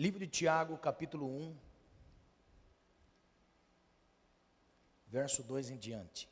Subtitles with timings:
[0.00, 1.58] Livro de Tiago, capítulo 1,
[5.08, 6.26] verso 2 em diante.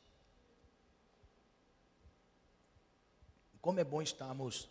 [3.61, 4.67] Como é bom estarmos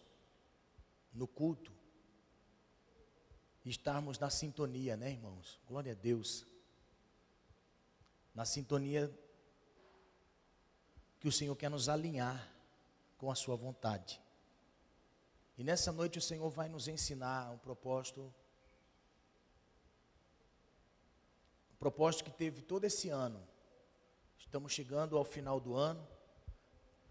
[1.15, 1.73] no culto,
[3.65, 5.61] estarmos na sintonia, né, irmãos?
[5.69, 6.45] Glória a Deus.
[8.35, 9.17] Na sintonia
[11.21, 12.53] que o Senhor quer nos alinhar
[13.17, 14.21] com a Sua vontade.
[15.57, 18.35] E nessa noite o Senhor vai nos ensinar um propósito,
[21.68, 23.41] um propósito que teve todo esse ano.
[24.39, 26.07] Estamos chegando ao final do ano,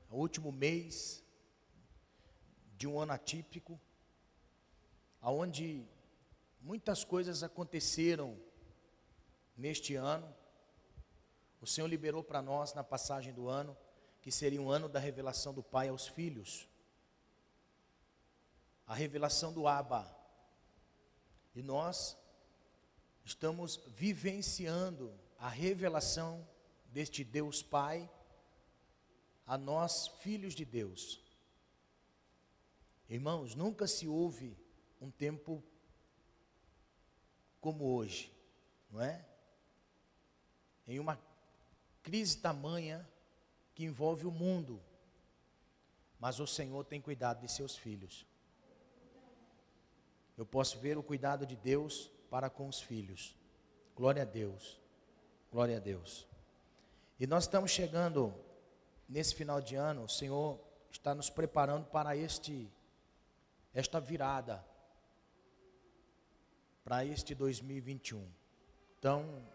[0.09, 1.23] ao último mês
[2.76, 3.80] de um ano atípico,
[5.21, 5.88] aonde
[6.59, 8.38] muitas coisas aconteceram
[9.55, 10.34] neste ano.
[11.62, 13.76] O Senhor liberou para nós na passagem do ano
[14.21, 16.68] que seria um ano da revelação do Pai aos filhos.
[18.85, 20.13] A revelação do Abba.
[21.55, 22.18] E nós
[23.27, 26.47] estamos vivenciando a revelação
[26.93, 28.09] deste Deus Pai
[29.45, 31.20] a nós, filhos de Deus.
[33.09, 34.57] Irmãos, nunca se houve
[35.01, 35.61] um tempo
[37.59, 38.31] como hoje,
[38.89, 39.25] não é?
[40.87, 41.20] Em uma
[42.01, 43.05] crise tamanha
[43.75, 44.81] que envolve o mundo,
[46.17, 48.25] mas o Senhor tem cuidado de seus filhos.
[50.37, 53.35] Eu posso ver o cuidado de Deus para com os filhos.
[53.95, 54.79] Glória a Deus.
[55.51, 56.27] Glória a Deus.
[57.20, 58.33] E nós estamos chegando
[59.07, 60.59] nesse final de ano, o Senhor
[60.91, 62.70] está nos preparando para este
[63.73, 64.66] esta virada
[66.83, 68.25] para este 2021.
[68.97, 69.45] Então,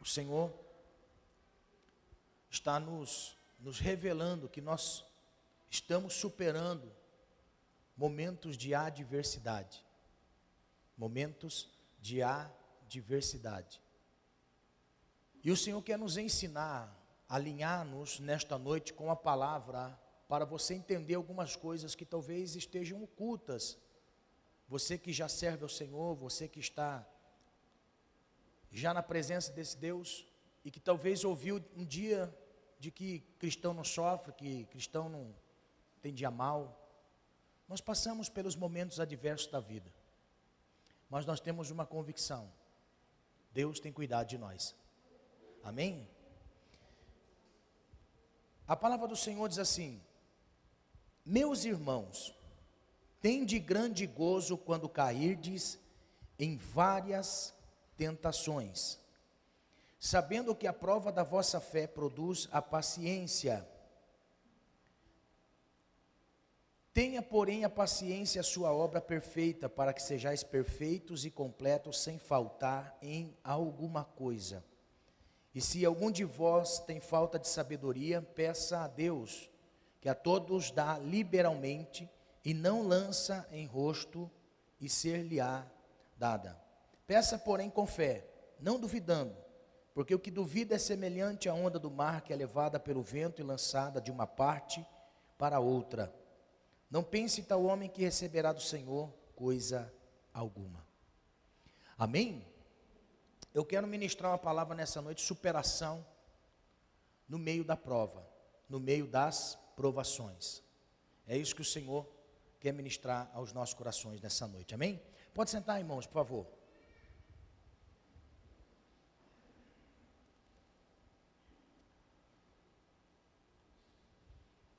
[0.00, 0.50] o Senhor
[2.50, 5.04] está nos nos revelando que nós
[5.68, 6.90] estamos superando
[7.96, 9.84] momentos de adversidade.
[10.96, 11.68] Momentos
[12.00, 13.80] de adversidade.
[15.42, 16.96] E o Senhor quer nos ensinar,
[17.28, 23.78] alinhar-nos nesta noite com a palavra, para você entender algumas coisas que talvez estejam ocultas.
[24.68, 27.04] Você que já serve ao Senhor, você que está
[28.70, 30.24] já na presença desse Deus
[30.64, 32.32] e que talvez ouviu um dia
[32.78, 35.34] de que cristão não sofre, que cristão não
[36.00, 36.76] tem dia mal.
[37.68, 39.92] Nós passamos pelos momentos adversos da vida,
[41.10, 42.50] mas nós temos uma convicção:
[43.52, 44.74] Deus tem cuidado de nós.
[45.62, 46.08] Amém?
[48.66, 50.00] A palavra do Senhor diz assim:
[51.26, 52.34] Meus irmãos,
[53.20, 55.78] tende grande gozo quando cairdes
[56.38, 57.52] em várias
[57.96, 59.00] tentações
[60.00, 63.68] sabendo que a prova da vossa fé produz a paciência.
[66.92, 72.18] Tenha, porém, a paciência a sua obra perfeita, para que sejais perfeitos e completos, sem
[72.18, 74.64] faltar em alguma coisa.
[75.54, 79.48] E se algum de vós tem falta de sabedoria, peça a Deus,
[80.00, 82.08] que a todos dá liberalmente,
[82.44, 84.30] e não lança em rosto,
[84.80, 85.66] e ser-lhe-á
[86.16, 86.60] dada.
[87.06, 88.24] Peça, porém, com fé,
[88.58, 89.36] não duvidando
[89.94, 93.40] porque o que duvida é semelhante à onda do mar que é levada pelo vento
[93.40, 94.84] e lançada de uma parte
[95.36, 96.10] para outra.
[96.90, 99.92] Não pense tal homem que receberá do Senhor coisa
[100.34, 100.84] alguma.
[101.96, 102.44] Amém?
[103.54, 106.04] Eu quero ministrar uma palavra nessa noite, superação
[107.28, 108.28] no meio da prova,
[108.68, 110.62] no meio das provações.
[111.26, 112.08] É isso que o Senhor
[112.58, 114.74] quer ministrar aos nossos corações nessa noite.
[114.74, 115.00] Amém?
[115.32, 116.46] Pode sentar, irmãos, por favor.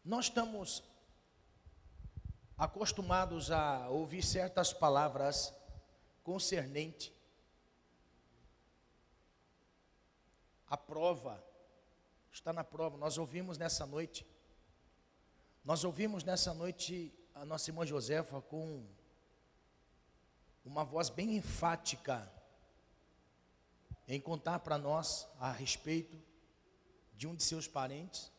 [0.03, 0.83] Nós estamos
[2.61, 5.51] acostumados a ouvir certas palavras
[6.23, 7.11] concernente
[10.67, 11.43] a prova,
[12.31, 12.99] está na prova.
[12.99, 14.27] Nós ouvimos nessa noite,
[15.65, 18.85] nós ouvimos nessa noite a nossa irmã Josefa com
[20.63, 22.31] uma voz bem enfática
[24.07, 26.15] em contar para nós a respeito
[27.15, 28.31] de um de seus parentes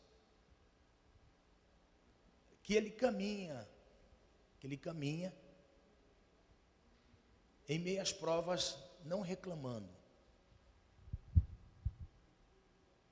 [2.63, 3.69] que ele caminha,
[4.63, 5.37] que ele caminha
[7.69, 9.93] em meio às provas não reclamando.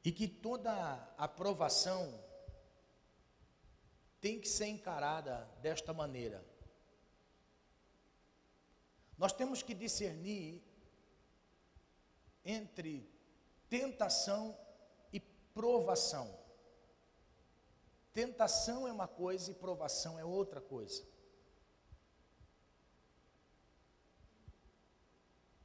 [0.04, 0.72] E que toda
[1.18, 2.22] aprovação
[4.20, 6.40] tem que ser encarada desta maneira.
[9.18, 10.62] Nós temos que discernir
[12.44, 13.12] entre
[13.68, 14.56] tentação
[15.12, 16.32] e provação.
[18.12, 21.09] Tentação é uma coisa e provação é outra coisa.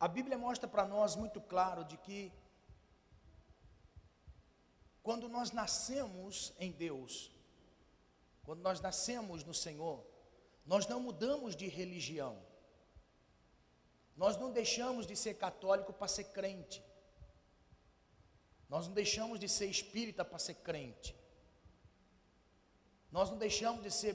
[0.05, 2.31] A Bíblia mostra para nós muito claro de que
[5.01, 7.31] quando nós nascemos em Deus,
[8.43, 10.05] quando nós nascemos no Senhor,
[10.63, 12.37] nós não mudamos de religião.
[14.15, 16.83] Nós não deixamos de ser católico para ser crente.
[18.69, 21.15] Nós não deixamos de ser espírita para ser crente.
[23.11, 24.13] Nós não deixamos de ser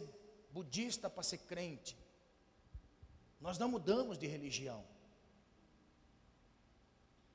[0.52, 1.98] budista para ser crente.
[3.40, 4.86] Nós não mudamos de religião.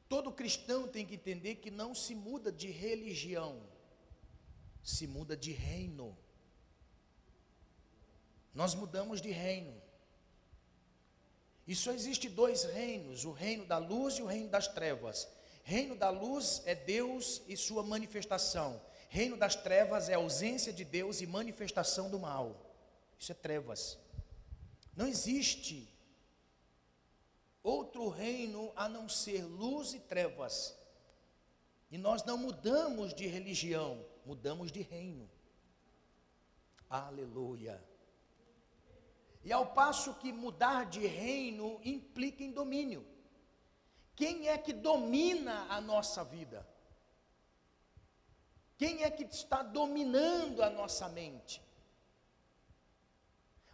[0.07, 3.59] Todo cristão tem que entender que não se muda de religião,
[4.83, 6.15] se muda de reino.
[8.53, 9.73] Nós mudamos de reino.
[11.67, 15.27] E só existe dois reinos: o reino da luz e o reino das trevas.
[15.63, 18.79] Reino da luz é Deus e sua manifestação.
[19.09, 22.55] Reino das trevas é ausência de Deus e manifestação do mal.
[23.19, 23.97] Isso é trevas.
[24.95, 25.89] Não existe
[27.65, 30.77] outro reino a não ser luz e trevas.
[31.89, 35.29] E nós não mudamos de religião, mudamos de reino.
[36.88, 37.83] Aleluia.
[39.44, 43.06] E ao passo que mudar de reino implica em domínio.
[44.15, 46.67] Quem é que domina a nossa vida?
[48.77, 51.62] Quem é que está dominando a nossa mente?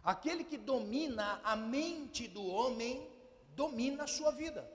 [0.02, 3.11] Aquele que domina a mente do homem
[3.54, 4.68] domina a sua vida.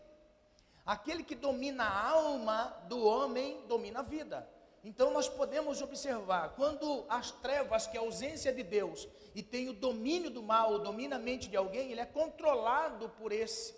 [0.85, 4.49] Aquele que domina a alma do homem domina a vida.
[4.83, 9.67] Então nós podemos observar, quando as trevas, que é a ausência de Deus, e tem
[9.67, 13.75] o domínio do mal, domina a mente de alguém, ele é controlado por esse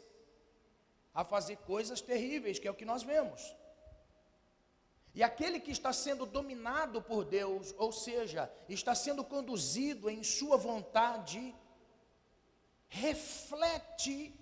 [1.13, 3.55] a fazer coisas terríveis, que é o que nós vemos.
[5.15, 10.55] E aquele que está sendo dominado por Deus, ou seja, está sendo conduzido em sua
[10.57, 11.55] vontade,
[12.87, 14.33] reflete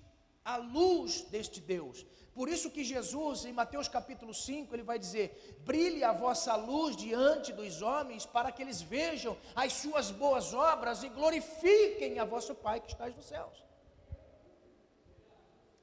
[0.53, 2.05] a luz deste Deus.
[2.33, 5.27] Por isso que Jesus, em Mateus capítulo 5, ele vai dizer:
[5.71, 9.33] "Brilhe a vossa luz diante dos homens, para que eles vejam
[9.63, 13.57] as suas boas obras e glorifiquem a vosso Pai que está nos céus."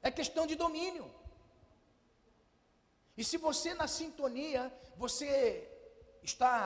[0.01, 1.07] É questão de domínio.
[3.19, 4.63] E se você na sintonia,
[5.03, 5.69] você
[6.23, 6.57] está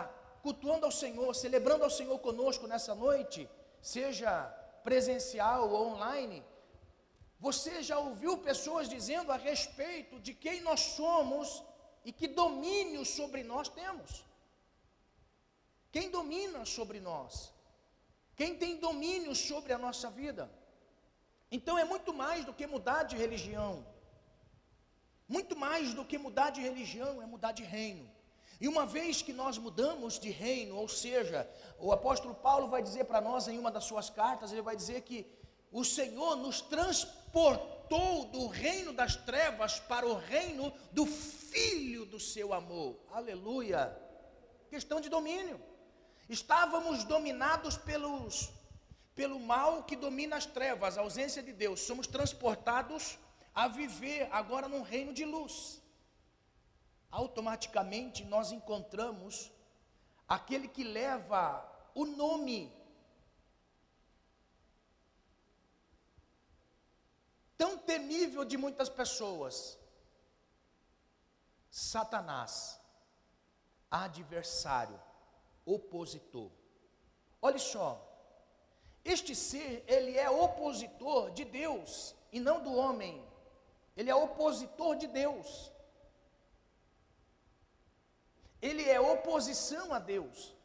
[0.42, 3.50] cultuando ao Senhor, celebrando ao Senhor conosco nessa noite,
[3.82, 4.32] seja
[4.84, 6.40] presencial ou online,
[7.40, 11.64] você já ouviu pessoas dizendo a respeito de quem nós somos
[12.04, 14.26] e que domínio sobre nós temos?
[15.92, 17.54] Quem domina sobre nós?
[18.36, 20.52] Quem tem domínio sobre a nossa vida?
[21.52, 23.86] Então é muito mais do que mudar de religião.
[25.28, 28.10] Muito mais do que mudar de religião é mudar de reino.
[28.60, 31.50] E uma vez que nós mudamos de reino, ou seja,
[31.80, 35.02] o apóstolo Paulo vai dizer para nós em uma das suas cartas, ele vai dizer
[35.02, 35.26] que
[35.72, 36.62] o Senhor nos
[37.30, 43.00] transportou do reino das trevas para o reino do Filho do seu amor.
[43.12, 43.96] Aleluia.
[44.70, 45.60] Questão de domínio.
[46.28, 48.52] Estávamos dominados pelos,
[49.16, 51.80] pelo mal que domina as trevas, a ausência de Deus.
[51.82, 53.18] Somos transportados
[53.54, 55.82] a viver agora num reino de luz.
[57.10, 59.52] Automaticamente nós encontramos
[60.28, 61.66] aquele que leva
[61.96, 62.72] o nome
[67.60, 69.78] tão temível de muitas pessoas.
[71.70, 72.80] Satanás,
[73.92, 75.00] adversário,
[75.66, 76.50] opositor.
[77.42, 77.90] Olhe só,
[79.04, 83.28] este ser, ele é opositor de Deus e não do homem.
[83.98, 85.50] Ele é opositor de Deus.
[88.62, 90.56] Ele é oposição a Deus.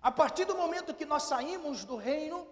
[0.00, 2.51] A partir do momento que nós saímos do reino,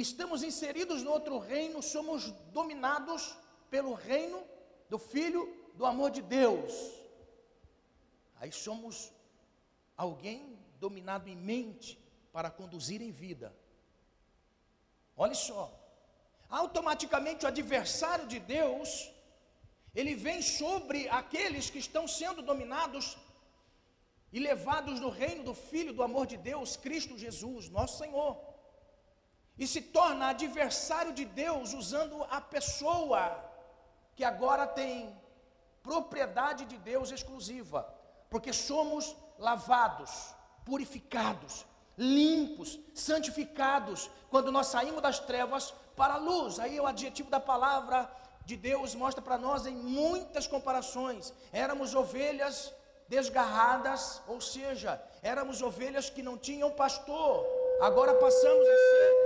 [0.00, 3.36] estamos inseridos no outro reino, somos dominados
[3.70, 4.42] pelo reino
[4.88, 5.42] do Filho
[5.74, 6.72] do amor de Deus.
[8.36, 9.12] Aí somos
[9.96, 11.98] alguém dominado em mente
[12.32, 13.54] para conduzir em vida.
[15.16, 15.72] Olha só,
[16.48, 19.10] automaticamente o adversário de Deus,
[19.94, 23.16] ele vem sobre aqueles que estão sendo dominados
[24.32, 28.55] e levados no reino do Filho do amor de Deus, Cristo Jesus, nosso Senhor
[29.58, 33.42] e se torna adversário de Deus usando a pessoa
[34.14, 35.14] que agora tem
[35.82, 37.88] propriedade de Deus exclusiva,
[38.28, 40.34] porque somos lavados,
[40.64, 41.64] purificados,
[41.96, 46.58] limpos, santificados quando nós saímos das trevas para a luz.
[46.58, 48.10] Aí o adjetivo da palavra
[48.44, 51.32] de Deus mostra para nós em muitas comparações.
[51.52, 52.72] Éramos ovelhas
[53.08, 57.46] desgarradas, ou seja, éramos ovelhas que não tinham pastor.
[57.80, 59.25] Agora passamos a ser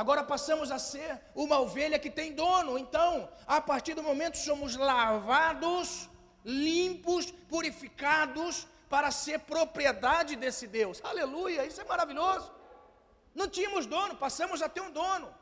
[0.00, 2.72] Agora passamos a ser uma ovelha que tem dono.
[2.78, 5.88] Então, a partir do momento somos lavados,
[6.44, 11.00] limpos, purificados para ser propriedade desse Deus.
[11.02, 12.52] Aleluia, isso é maravilhoso.
[13.34, 15.34] Não tínhamos dono, passamos a ter um dono.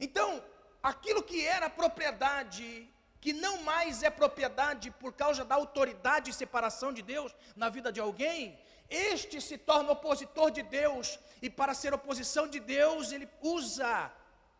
[0.00, 0.42] Então,
[0.82, 6.92] aquilo que era propriedade, que não mais é propriedade por causa da autoridade e separação
[6.92, 11.92] de Deus na vida de alguém, este se torna opositor de Deus, e para ser
[11.92, 14.12] oposição de Deus, ele usa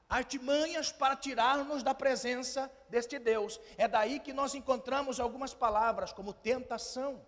[0.09, 3.61] artimanhas para tirar-nos da presença deste Deus.
[3.77, 7.25] É daí que nós encontramos algumas palavras, como tentação.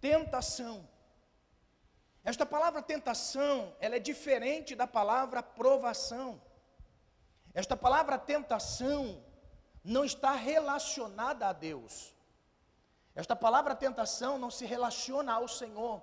[0.00, 0.88] Tentação.
[2.24, 6.40] Esta palavra tentação, ela é diferente da palavra provação.
[7.52, 9.22] Esta palavra tentação
[9.84, 12.13] não está relacionada a Deus.
[13.14, 16.02] Esta palavra tentação não se relaciona ao Senhor,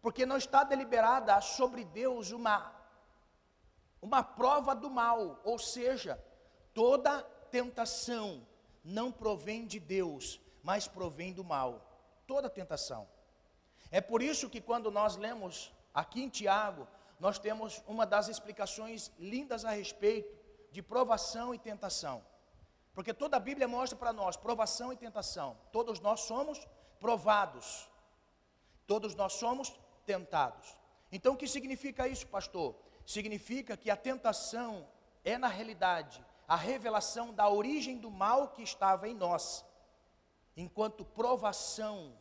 [0.00, 2.80] porque não está deliberada sobre Deus uma
[4.02, 6.20] uma prova do mal, ou seja,
[6.74, 8.44] toda tentação
[8.82, 11.88] não provém de Deus, mas provém do mal.
[12.26, 13.08] Toda tentação.
[13.92, 16.88] É por isso que quando nós lemos aqui em Tiago,
[17.20, 20.36] nós temos uma das explicações lindas a respeito
[20.72, 22.24] de provação e tentação.
[22.94, 25.56] Porque toda a Bíblia mostra para nós provação e tentação.
[25.70, 26.66] Todos nós somos
[27.00, 27.88] provados.
[28.86, 29.72] Todos nós somos
[30.04, 30.76] tentados.
[31.10, 32.74] Então o que significa isso, pastor?
[33.06, 34.88] Significa que a tentação
[35.24, 39.64] é na realidade a revelação da origem do mal que estava em nós.
[40.56, 42.14] Enquanto provação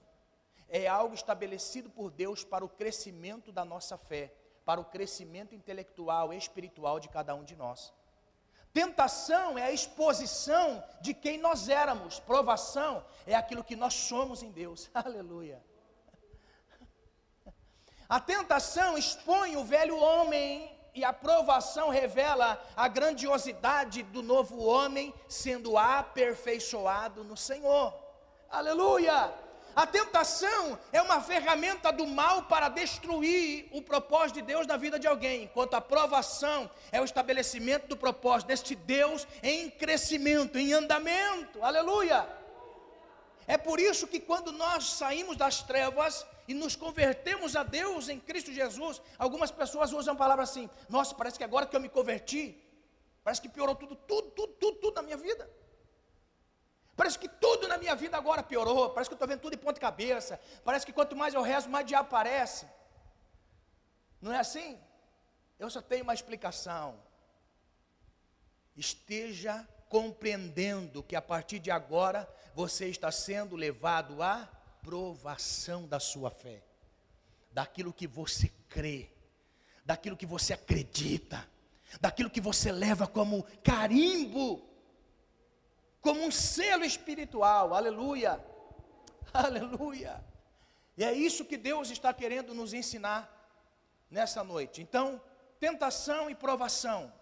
[0.70, 6.34] é algo estabelecido por Deus para o crescimento da nossa fé, para o crescimento intelectual
[6.34, 7.94] e espiritual de cada um de nós.
[8.74, 12.20] Tentação é a exposição de quem nós éramos.
[12.20, 14.90] Provação é aquilo que nós somos em Deus.
[14.96, 15.62] Aleluia.
[18.08, 25.14] A tentação expõe o velho homem e a provação revela a grandiosidade do novo homem
[25.28, 27.94] sendo aperfeiçoado no Senhor.
[28.50, 29.34] Aleluia!
[29.74, 35.00] A tentação é uma ferramenta do mal para destruir o propósito de Deus na vida
[35.00, 40.74] de alguém, enquanto a provação é o estabelecimento do propósito deste Deus em crescimento, em
[40.74, 41.64] andamento.
[41.64, 42.28] Aleluia!
[43.48, 48.20] É por isso que quando nós saímos das trevas e nos convertemos a Deus em
[48.20, 51.90] Cristo Jesus, algumas pessoas usam a palavra assim: "Nossa, parece que agora que eu me
[51.90, 52.62] converti,
[53.24, 55.50] parece que piorou tudo, tudo, tudo, tudo, tudo na minha vida".
[56.96, 58.90] Parece que tudo na minha vida agora piorou.
[58.90, 60.40] Parece que eu estou vendo tudo de ponta cabeça.
[60.64, 62.66] Parece que quanto mais eu rezo, mais diabo aparece.
[64.22, 64.78] Não é assim?
[65.58, 67.00] Eu só tenho uma explicação.
[68.76, 74.50] Esteja compreendendo que a partir de agora você está sendo levado à
[74.82, 76.64] provação da sua fé,
[77.52, 79.10] daquilo que você crê,
[79.86, 81.48] daquilo que você acredita,
[82.00, 84.71] daquilo que você leva como carimbo
[86.02, 87.74] como um selo espiritual.
[87.74, 88.44] Aleluia.
[89.32, 90.24] Aleluia.
[90.98, 93.30] E é isso que Deus está querendo nos ensinar
[94.10, 94.82] nessa noite.
[94.82, 95.22] Então,
[95.60, 97.14] tentação e provação.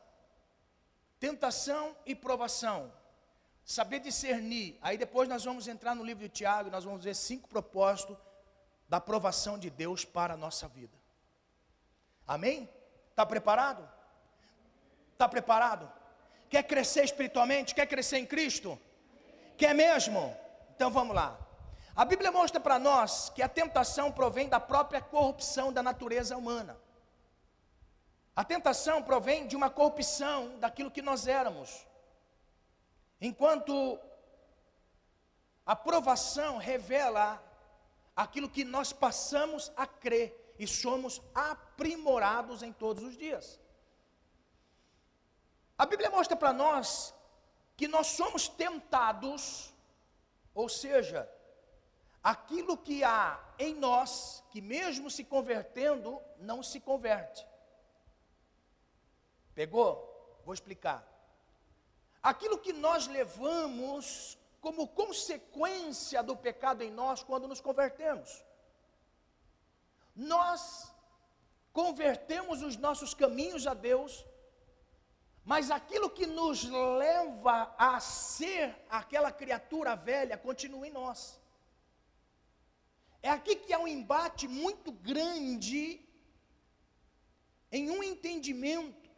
[1.19, 2.91] Tentação e provação.
[3.63, 4.77] Saber discernir.
[4.81, 8.17] Aí depois nós vamos entrar no livro de Tiago, nós vamos ver cinco propósitos
[8.87, 10.97] da aprovação de Deus para a nossa vida.
[12.25, 12.67] Amém?
[13.11, 13.87] Está preparado?
[15.13, 15.98] Está preparado?
[16.49, 17.75] Quer crescer espiritualmente?
[17.75, 18.79] Quer crescer em Cristo?
[19.57, 20.35] Quer mesmo?
[20.75, 21.37] Então vamos lá.
[21.95, 26.77] A Bíblia mostra para nós que a tentação provém da própria corrupção da natureza humana.
[28.35, 31.85] A tentação provém de uma corrupção daquilo que nós éramos.
[33.19, 33.99] Enquanto
[35.65, 37.43] a provação revela
[38.15, 43.59] aquilo que nós passamos a crer e somos aprimorados em todos os dias.
[45.79, 47.15] A Bíblia mostra para nós
[47.77, 49.73] que nós somos tentados,
[50.53, 51.21] ou seja,
[52.21, 57.47] aquilo que há em nós, que mesmo se convertendo, não se converte.
[59.55, 59.91] Pegou?
[60.43, 61.01] Vou explicar.
[62.21, 68.43] Aquilo que nós levamos como consequência do pecado em nós quando nos convertemos.
[70.13, 70.93] Nós
[71.71, 74.25] convertemos os nossos caminhos a Deus,
[75.49, 81.41] mas aquilo que nos leva a ser aquela criatura velha continua em nós.
[83.19, 86.07] É aqui que há um embate muito grande
[87.71, 89.09] em um entendimento,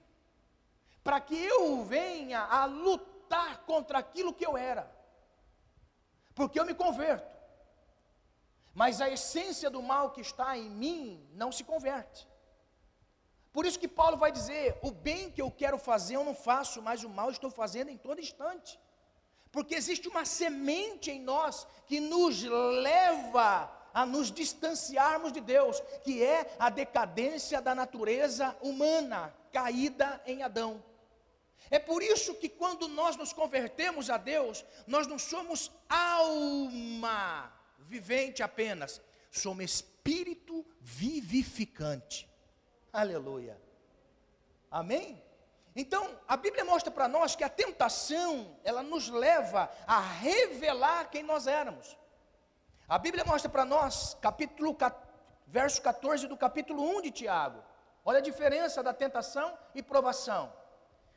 [1.03, 4.89] para que eu venha a lutar contra aquilo que eu era,
[6.33, 7.37] porque eu me converto,
[8.73, 12.30] mas a essência do mal que está em mim não se converte.
[13.53, 16.81] Por isso que Paulo vai dizer: o bem que eu quero fazer eu não faço,
[16.81, 18.79] mas o mal estou fazendo em todo instante.
[19.51, 26.23] Porque existe uma semente em nós que nos leva a nos distanciarmos de Deus, que
[26.23, 30.81] é a decadência da natureza humana, caída em Adão.
[31.69, 38.41] É por isso que quando nós nos convertemos a Deus, nós não somos alma vivente
[38.41, 42.30] apenas, somos espírito vivificante.
[42.91, 43.59] Aleluia.
[44.69, 45.21] Amém?
[45.75, 51.23] Então, a Bíblia mostra para nós que a tentação, ela nos leva a revelar quem
[51.23, 51.97] nós éramos.
[52.87, 54.77] A Bíblia mostra para nós, capítulo,
[55.47, 57.63] verso 14 do capítulo 1 de Tiago.
[58.03, 60.51] Olha a diferença da tentação e provação.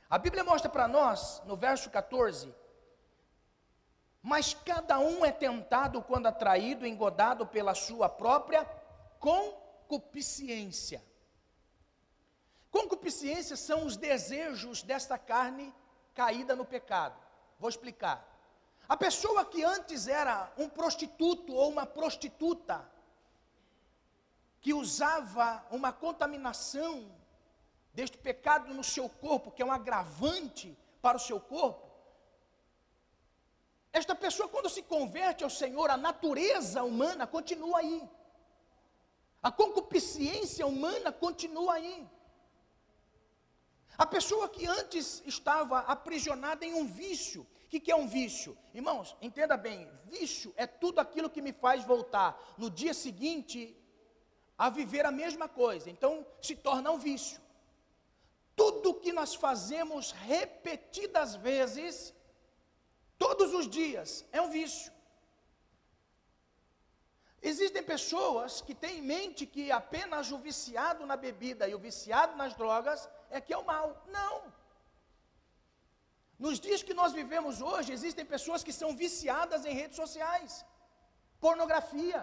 [0.09, 2.54] A Bíblia mostra para nós, no verso 14,
[4.23, 8.64] mas cada um é tentado quando atraído, engodado pela sua própria
[9.19, 11.02] concupiscência.
[12.76, 15.73] Concupiscência são os desejos desta carne
[16.12, 17.16] caída no pecado.
[17.57, 18.19] Vou explicar.
[18.88, 22.85] A pessoa que antes era um prostituto ou uma prostituta,
[24.61, 26.93] que usava uma contaminação
[27.93, 31.88] deste pecado no seu corpo, que é um agravante para o seu corpo,
[33.93, 38.02] esta pessoa, quando se converte ao Senhor, a natureza humana continua aí,
[39.40, 42.11] a concupiscência humana continua aí.
[43.97, 47.43] A pessoa que antes estava aprisionada em um vício.
[47.43, 48.57] O que, que é um vício?
[48.73, 53.77] Irmãos, entenda bem: vício é tudo aquilo que me faz voltar no dia seguinte
[54.57, 55.91] a viver a mesma coisa.
[55.91, 57.41] Então, se torna um vício.
[58.57, 62.15] Tudo que nós fazemos repetidas vezes,
[63.19, 64.93] todos os dias, é um vício.
[67.43, 72.37] Existem pessoas que têm em mente que apenas o viciado na bebida e o viciado
[72.37, 73.87] nas drogas é que é o mal.
[74.19, 74.52] Não.
[76.45, 80.65] Nos dias que nós vivemos hoje, existem pessoas que são viciadas em redes sociais,
[81.41, 82.21] pornografia.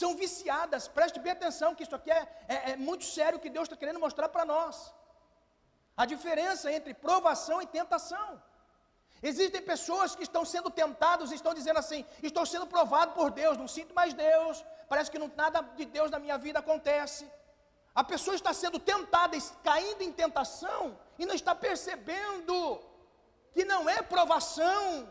[0.00, 3.66] São viciadas, preste bem atenção, que isso aqui é, é, é muito sério que Deus
[3.66, 4.92] está querendo mostrar para nós.
[5.96, 8.42] A diferença entre provação e tentação.
[9.30, 13.56] Existem pessoas que estão sendo tentados e estão dizendo assim: estou sendo provado por Deus,
[13.56, 17.24] não sinto mais Deus, parece que não, nada de Deus na minha vida acontece.
[17.94, 22.80] A pessoa está sendo tentada, caindo em tentação, e não está percebendo
[23.52, 25.08] que não é provação.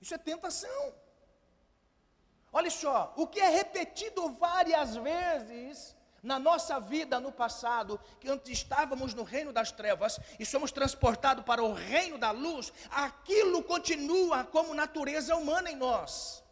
[0.00, 0.94] Isso é tentação.
[2.50, 8.50] Olha só, o que é repetido várias vezes na nossa vida no passado, que antes
[8.50, 14.44] estávamos no reino das trevas e somos transportados para o reino da luz, aquilo continua
[14.44, 16.42] como natureza humana em nós.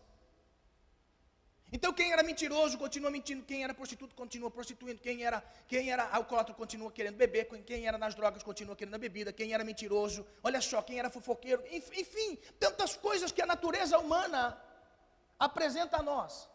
[1.77, 6.05] Então quem era mentiroso continua mentindo, quem era prostituto continua prostituindo, quem era, quem era
[6.19, 10.27] alcoólatra continua querendo beber, quem era nas drogas continua querendo a bebida, quem era mentiroso,
[10.43, 14.59] olha só, quem era fofoqueiro, enfim, tantas coisas que a natureza humana
[15.39, 16.49] apresenta a nós.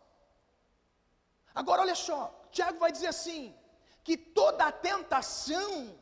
[1.53, 2.19] Agora olha só,
[2.51, 3.53] Tiago vai dizer assim,
[4.03, 5.95] que toda tentação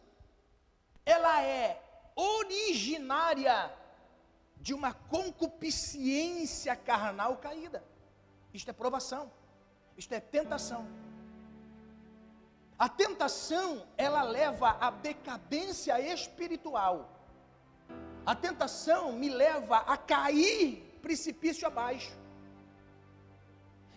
[1.06, 1.78] ela é
[2.16, 3.70] originária
[4.56, 7.84] de uma concupiscência carnal caída.
[8.54, 9.32] Isto é provação.
[9.98, 10.88] Isto é tentação.
[12.78, 17.10] A tentação, ela leva à decadência espiritual.
[18.26, 22.18] A tentação me leva a cair precipício abaixo.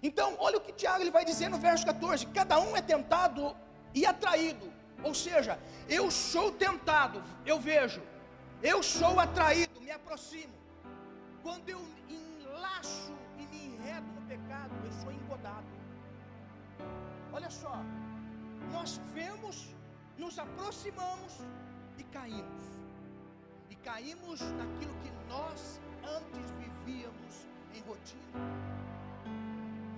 [0.03, 3.57] Então, olha o que Tiago ele vai dizer no verso 14: cada um é tentado
[3.95, 4.73] e atraído.
[5.05, 8.03] Ou seja, eu sou tentado, eu vejo,
[8.63, 10.55] eu sou atraído, me aproximo.
[11.43, 13.13] Quando eu enlaço
[14.33, 15.67] pecado, eu sou engodado.
[17.33, 17.75] Olha só,
[18.73, 19.75] nós vemos,
[20.17, 21.33] nos aproximamos
[21.99, 22.65] e caímos.
[23.71, 25.81] E caímos naquilo que nós
[26.19, 28.41] antes vivíamos em rotina.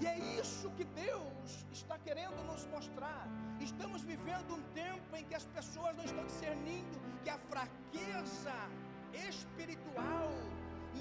[0.01, 3.29] E é isso que Deus está querendo nos mostrar.
[3.61, 8.55] Estamos vivendo um tempo em que as pessoas não estão discernindo que a fraqueza
[9.29, 10.31] espiritual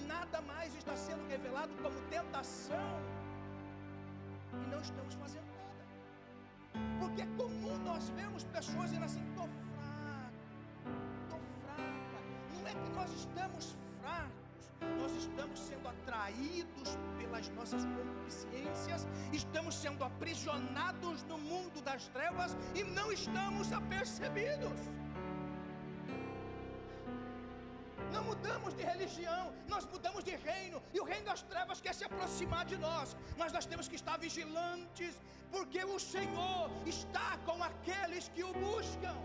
[0.08, 3.00] nada mais está sendo revelado como tentação
[4.62, 5.84] e não estamos fazendo nada.
[7.00, 12.20] Porque é comum nós vemos pessoas dizendo assim: estou fraco, estou fraca.
[12.54, 20.04] Não é que nós estamos fracos, nós estamos sendo atraídos pelas nossas concupiscências, estamos sendo
[20.04, 24.90] aprisionados no mundo das trevas e não estamos apercebidos.
[28.16, 32.06] Não mudamos de religião, nós mudamos de reino, e o reino das trevas quer se
[32.10, 35.14] aproximar de nós, mas nós temos que estar vigilantes,
[35.56, 39.16] porque o Senhor está com aqueles que o buscam.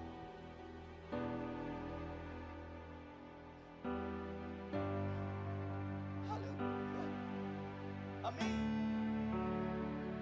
[6.35, 7.05] Aleluia.
[8.31, 8.57] Amém.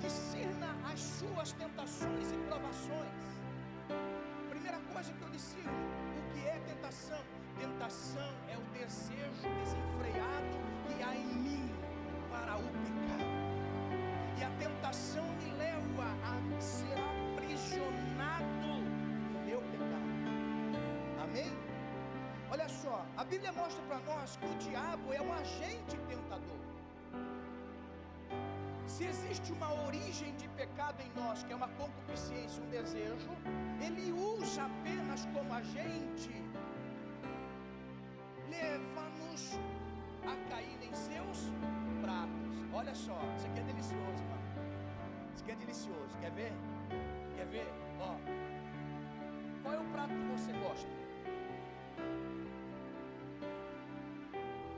[0.05, 3.24] Discerna as suas tentações e provações.
[4.55, 5.83] Primeira coisa que eu discerno,
[6.20, 7.24] o que é tentação?
[7.59, 11.71] Tentação é o desejo desenfreado que há em mim
[12.31, 13.37] para o pecado.
[14.38, 16.97] E a tentação me leva a ser
[17.33, 18.45] aprisionado
[19.33, 20.12] no meu pecado.
[21.23, 21.51] Amém?
[22.51, 26.57] Olha só, a Bíblia mostra para nós que o diabo é um agente tentador.
[28.87, 33.31] Se existe uma origem de pecado em nós, que é uma concupiscência, um desejo,
[33.81, 36.46] ele usa apenas como agente,
[42.87, 44.46] Olha só, isso aqui é delicioso, mano.
[45.35, 46.18] Isso aqui é delicioso.
[46.20, 46.53] Quer ver?
[47.35, 47.66] Quer ver?
[47.99, 48.14] Ó.
[49.61, 50.88] Qual é o prato que você gosta?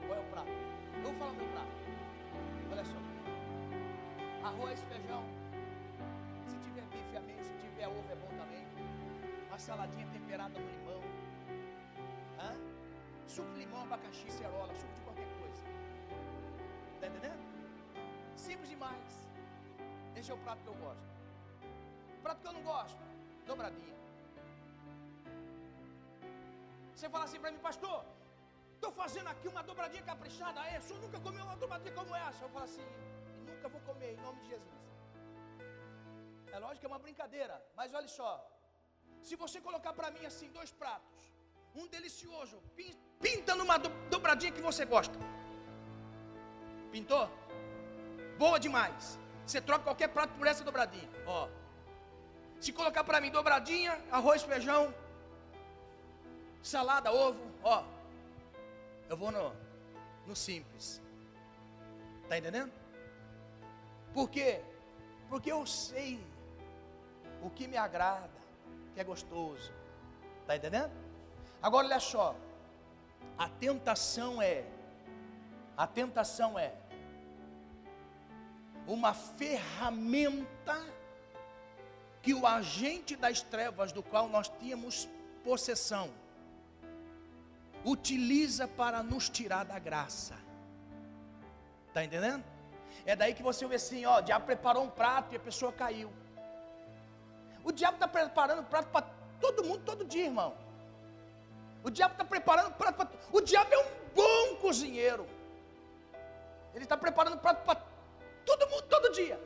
[0.06, 0.48] Qual é o prato?
[0.48, 1.68] Eu vou falar meu prato.
[2.72, 2.96] Olha só.
[4.42, 5.22] Arroz, feijão.
[6.46, 7.36] Se tiver bife, amém.
[7.42, 8.64] Se tiver ovo, é bom também.
[9.48, 11.02] Uma saladinha temperada no limão.
[12.40, 12.56] Hã?
[13.26, 15.62] Suco de limão, abacaxi, cerola, suco de qualquer coisa.
[16.94, 17.47] Está entendendo?
[18.46, 19.12] Simples demais.
[20.18, 21.06] Esse é o prato que eu gosto.
[22.16, 23.02] O prato que eu não gosto,
[23.50, 23.96] dobradinha.
[26.94, 27.98] Você fala assim para mim, pastor,
[28.74, 30.66] estou fazendo aqui uma dobradinha caprichada.
[30.70, 32.42] É, senhor nunca comeu uma dobradinha como essa.
[32.44, 32.86] Eu falo assim,
[33.50, 34.78] nunca vou comer, em nome de Jesus.
[36.54, 38.32] É lógico que é uma brincadeira, mas olha só.
[39.28, 41.20] Se você colocar para mim assim dois pratos,
[41.80, 42.56] um delicioso,
[43.24, 43.78] pinta numa
[44.14, 45.18] dobradinha que você gosta.
[46.94, 47.24] Pintou?
[48.38, 49.18] Boa demais.
[49.44, 51.08] Você troca qualquer prato por essa dobradinha.
[51.26, 51.48] Ó.
[52.60, 54.94] Se colocar para mim dobradinha, arroz, feijão,
[56.62, 57.82] salada, ovo, ó.
[59.08, 59.52] Eu vou no,
[60.26, 61.02] no simples.
[62.28, 62.72] Tá entendendo?
[64.14, 64.62] Por quê?
[65.28, 66.24] Porque eu sei
[67.42, 68.30] o que me agrada,
[68.94, 69.72] que é gostoso.
[70.46, 70.92] Tá entendendo?
[71.60, 72.36] Agora olha só.
[73.36, 74.64] A tentação é
[75.76, 76.74] a tentação é
[78.88, 80.82] uma ferramenta
[82.22, 85.08] que o agente das trevas do qual nós tínhamos
[85.44, 86.10] possessão
[87.84, 90.34] utiliza para nos tirar da graça.
[91.92, 92.44] Tá entendendo?
[93.04, 95.70] É daí que você vê assim, ó, o diabo preparou um prato e a pessoa
[95.72, 96.10] caiu.
[97.62, 99.06] O diabo está preparando prato para
[99.40, 100.54] todo mundo todo dia, irmão.
[101.84, 103.08] O diabo está preparando prato para.
[103.32, 105.26] O diabo é um bom cozinheiro.
[106.74, 107.76] Ele está preparando prato para
[109.08, 109.40] todo dia.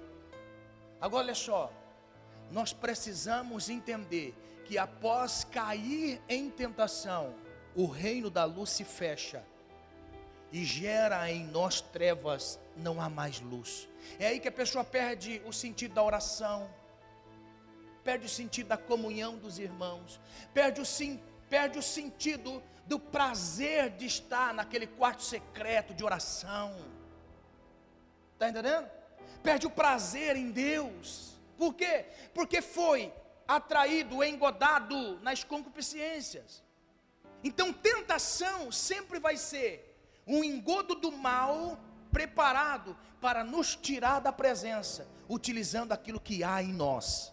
[1.00, 1.72] Agora olha só,
[2.50, 7.34] nós precisamos entender que após cair em tentação,
[7.74, 9.42] o reino da luz se fecha
[10.52, 13.88] e gera em nós trevas, não há mais luz.
[14.18, 16.68] É aí que a pessoa perde o sentido da oração,
[18.04, 20.20] perde o sentido da comunhão dos irmãos,
[20.52, 20.84] perde o,
[21.48, 26.76] perde o sentido do prazer de estar naquele quarto secreto de oração.
[28.34, 29.01] Está entendendo?
[29.42, 31.34] Perde o prazer em Deus.
[31.56, 32.06] Por quê?
[32.34, 33.12] Porque foi
[33.46, 36.62] atraído, engodado nas concupiscências.
[37.44, 41.78] Então, tentação sempre vai ser um engodo do mal
[42.10, 47.32] preparado para nos tirar da presença, utilizando aquilo que há em nós.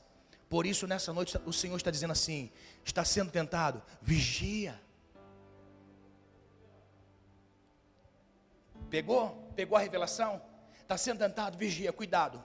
[0.49, 2.52] Por isso, nessa noite, o Senhor está dizendo assim:
[2.84, 4.80] está sendo tentado, vigia.
[8.89, 9.52] Pegou?
[9.56, 10.41] Pegou a revelação?
[10.89, 12.43] Está sendo tentado, vigia, cuidado.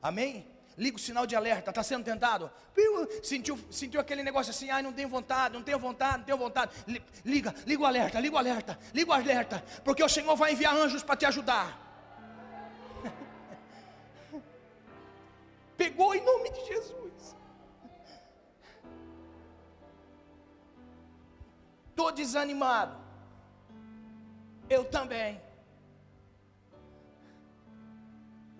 [0.00, 0.46] Amém?
[0.78, 2.50] liga o sinal de alerta, está sendo tentado,
[3.22, 6.72] sentiu, sentiu aquele negócio assim, ai não tenho vontade, não tenho vontade, não tenho vontade,
[7.22, 10.74] liga, liga o alerta, liga o alerta, liga o alerta, porque o Senhor vai enviar
[10.74, 11.78] anjos para te ajudar.
[15.76, 17.36] Pegou em nome de Jesus.
[21.90, 22.96] Estou desanimado.
[24.70, 25.49] Eu também.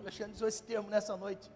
[0.01, 1.49] Alexandre usou esse termo nessa noite.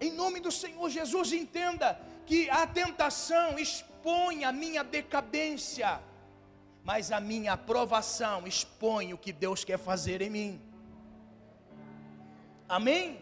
[0.00, 6.00] Em nome do Senhor Jesus, entenda que a tentação expõe a minha decadência,
[6.82, 10.62] mas a minha aprovação expõe o que Deus quer fazer em mim.
[12.68, 13.18] Amém?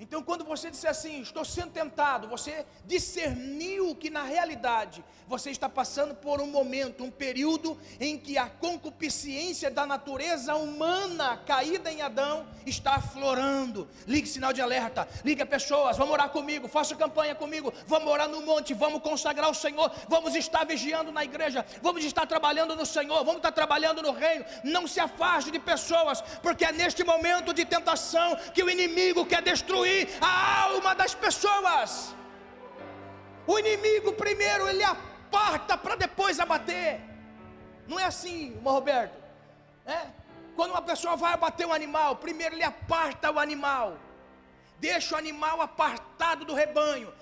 [0.00, 5.68] Então, quando você disser assim, estou sendo tentado, você discerniu que na realidade você está
[5.68, 12.00] passando por um momento, um período em que a concupiscência da natureza humana caída em
[12.00, 13.88] Adão está aflorando.
[14.06, 18.28] Ligue sinal de alerta, ligue a pessoas, vamos orar comigo, faça campanha comigo, vamos orar
[18.28, 22.86] no monte, vamos consagrar o Senhor, vamos estar vigiando na igreja, vamos estar trabalhando no
[22.86, 24.44] Senhor, vamos estar trabalhando no reino.
[24.62, 29.42] Não se afaste de pessoas, porque é neste momento de tentação que o inimigo quer
[29.42, 32.14] destruir destruir a alma das pessoas.
[33.46, 37.00] O inimigo primeiro ele aparta para depois abater.
[37.86, 39.16] Não é assim, irmão Roberto?
[39.86, 40.06] É?
[40.54, 43.96] Quando uma pessoa vai abater um animal, primeiro ele aparta o animal,
[44.78, 47.12] deixa o animal apartado do rebanho.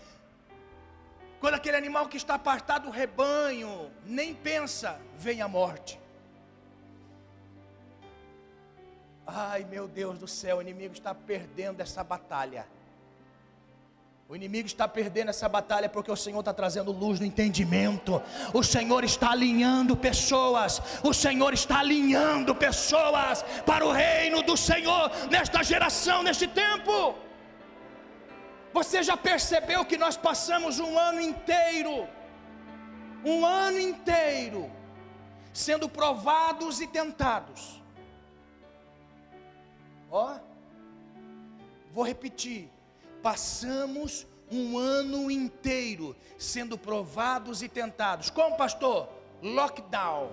[1.39, 6.01] Quando aquele animal que está apartado do rebanho nem pensa, vem a morte.
[9.27, 12.65] Ai meu Deus do céu, o inimigo está perdendo essa batalha.
[14.29, 18.21] O inimigo está perdendo essa batalha porque o Senhor está trazendo luz no entendimento.
[18.53, 20.83] O Senhor está alinhando pessoas.
[21.03, 27.15] O Senhor está alinhando pessoas para o reino do Senhor nesta geração, neste tempo.
[28.73, 32.09] Você já percebeu que nós passamos um ano inteiro,
[33.25, 34.69] um ano inteiro,
[35.53, 37.76] sendo provados e tentados
[40.17, 40.39] Ó,
[41.93, 42.71] vou repetir.
[43.23, 48.31] Passamos um ano inteiro sendo provados e tentados.
[48.31, 49.11] Como, pastor?
[49.43, 50.31] Lockdown,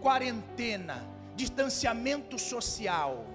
[0.00, 3.26] quarentena, distanciamento social,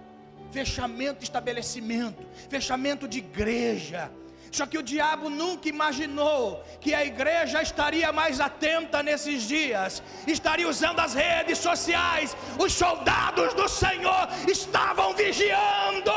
[0.52, 4.12] fechamento de estabelecimento, fechamento de igreja
[4.54, 10.70] só que o diabo nunca imaginou que a igreja estaria mais atenta nesses dias, estaria
[10.70, 12.38] usando as redes sociais.
[12.60, 16.12] Os soldados do Senhor estavam vigiando.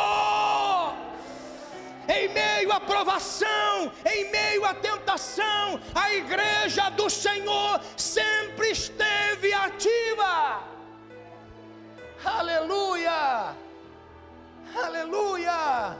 [2.07, 10.63] Em meio à provação, em meio à tentação, a igreja do Senhor sempre esteve ativa.
[12.23, 13.55] Aleluia!
[14.77, 15.97] Aleluia!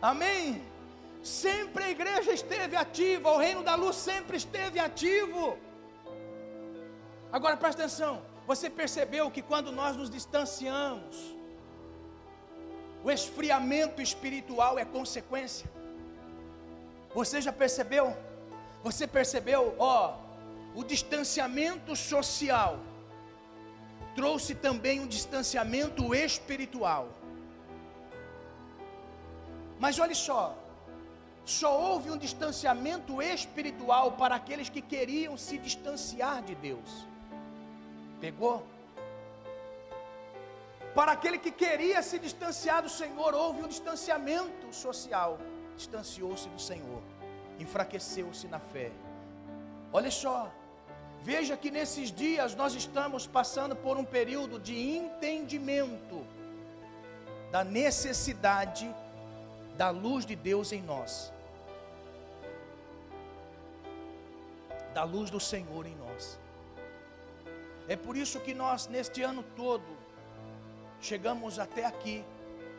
[0.00, 0.71] Amém?
[1.22, 5.56] Sempre a igreja esteve ativa, o reino da luz sempre esteve ativo.
[7.30, 11.36] Agora presta atenção, você percebeu que quando nós nos distanciamos,
[13.04, 15.70] o esfriamento espiritual é consequência?
[17.14, 18.16] Você já percebeu?
[18.82, 20.16] Você percebeu, ó,
[20.74, 22.80] o distanciamento social
[24.14, 27.08] trouxe também um distanciamento espiritual.
[29.78, 30.61] Mas olha só,
[31.44, 37.06] só houve um distanciamento espiritual para aqueles que queriam se distanciar de Deus.
[38.20, 38.64] Pegou?
[40.94, 45.38] Para aquele que queria se distanciar do Senhor, houve um distanciamento social.
[45.76, 47.02] Distanciou-se do Senhor,
[47.58, 48.92] enfraqueceu-se na fé.
[49.92, 50.52] Olha só,
[51.22, 56.24] veja que nesses dias nós estamos passando por um período de entendimento
[57.50, 58.94] da necessidade
[59.76, 61.32] da luz de Deus em nós,
[64.94, 66.38] da luz do Senhor em nós.
[67.88, 69.96] É por isso que nós, neste ano todo,
[71.00, 72.24] chegamos até aqui,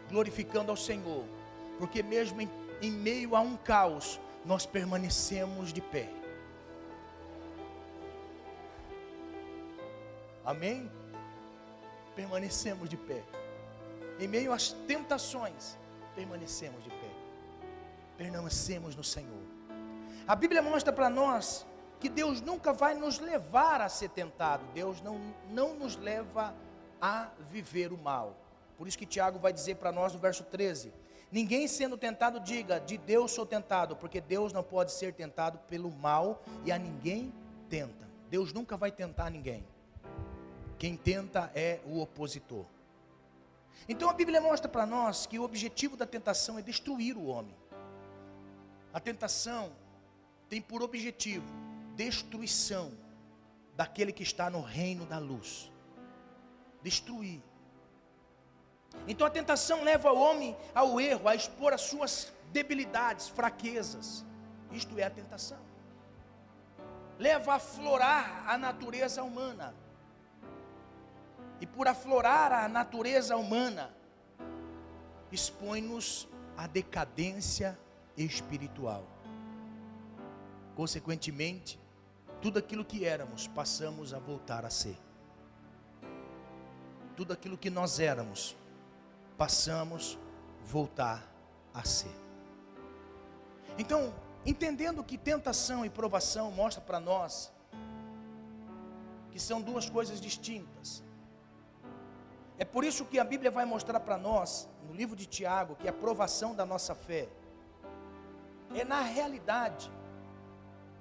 [0.10, 1.26] glorificando ao Senhor,
[1.78, 2.50] porque mesmo em,
[2.82, 6.10] em meio a um caos, nós permanecemos de pé.
[10.46, 10.92] Amém?
[12.16, 13.24] Permanecemos de pé.
[14.20, 15.78] Em meio às tentações,
[16.16, 17.12] permanecemos de pé.
[18.18, 19.44] Permanecemos no Senhor.
[20.28, 21.66] A Bíblia mostra para nós
[22.00, 24.66] que Deus nunca vai nos levar a ser tentado.
[24.74, 26.54] Deus não, não nos leva
[27.02, 28.36] a viver o mal.
[28.78, 30.94] Por isso que Tiago vai dizer para nós no verso 13:
[31.32, 35.92] Ninguém sendo tentado diga, de Deus sou tentado, porque Deus não pode ser tentado pelo
[35.92, 37.34] mal e a ninguém
[37.70, 38.08] tenta.
[38.30, 39.66] Deus nunca vai tentar ninguém.
[40.78, 42.66] Quem tenta é o opositor.
[43.88, 47.56] Então a Bíblia mostra para nós que o objetivo da tentação é destruir o homem.
[48.94, 49.72] A tentação
[50.48, 51.46] tem por objetivo
[51.96, 52.92] destruição
[53.76, 55.72] daquele que está no reino da luz.
[56.82, 57.42] Destruir.
[59.08, 64.24] Então a tentação leva o homem ao erro, a expor as suas debilidades, fraquezas.
[64.72, 65.60] Isto é a tentação.
[67.20, 69.76] Leva a florar a natureza humana
[71.64, 73.90] e por aflorar a natureza humana,
[75.32, 77.80] expõe-nos à decadência
[78.18, 79.08] espiritual.
[80.76, 81.80] Consequentemente,
[82.42, 84.98] tudo aquilo que éramos, passamos a voltar a ser.
[87.16, 88.58] Tudo aquilo que nós éramos,
[89.38, 90.20] passamos
[90.62, 91.26] a voltar
[91.74, 92.14] a ser.
[93.78, 94.14] Então,
[94.46, 97.54] entendendo que tentação e provação mostra para nós
[99.32, 101.02] que são duas coisas distintas.
[102.58, 105.88] É por isso que a Bíblia vai mostrar para nós, no livro de Tiago, que
[105.88, 107.28] a provação da nossa fé
[108.76, 109.92] é, na realidade,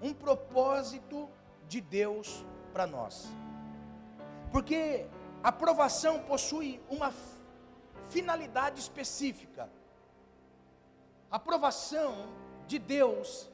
[0.00, 1.28] um propósito
[1.68, 3.28] de Deus para nós.
[4.50, 5.06] Porque
[5.42, 7.12] a provação possui uma
[8.08, 9.70] finalidade específica.
[11.30, 12.28] A provação
[12.66, 13.48] de Deus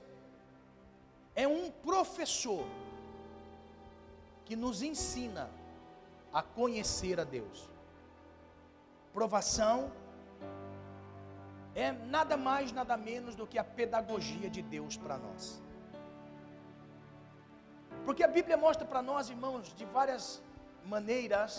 [1.34, 2.66] é um professor
[4.44, 5.48] que nos ensina
[6.32, 7.68] a conhecer a Deus.
[9.18, 9.90] Provação
[11.74, 15.60] é nada mais, nada menos do que a pedagogia de Deus para nós.
[18.04, 20.40] Porque a Bíblia mostra para nós, irmãos, de várias
[20.84, 21.52] maneiras,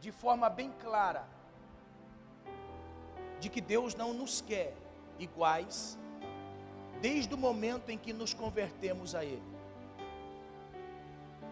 [0.00, 1.24] de forma bem clara,
[3.40, 4.72] de que Deus não nos quer
[5.18, 5.98] iguais,
[7.00, 9.50] desde o momento em que nos convertemos a Ele.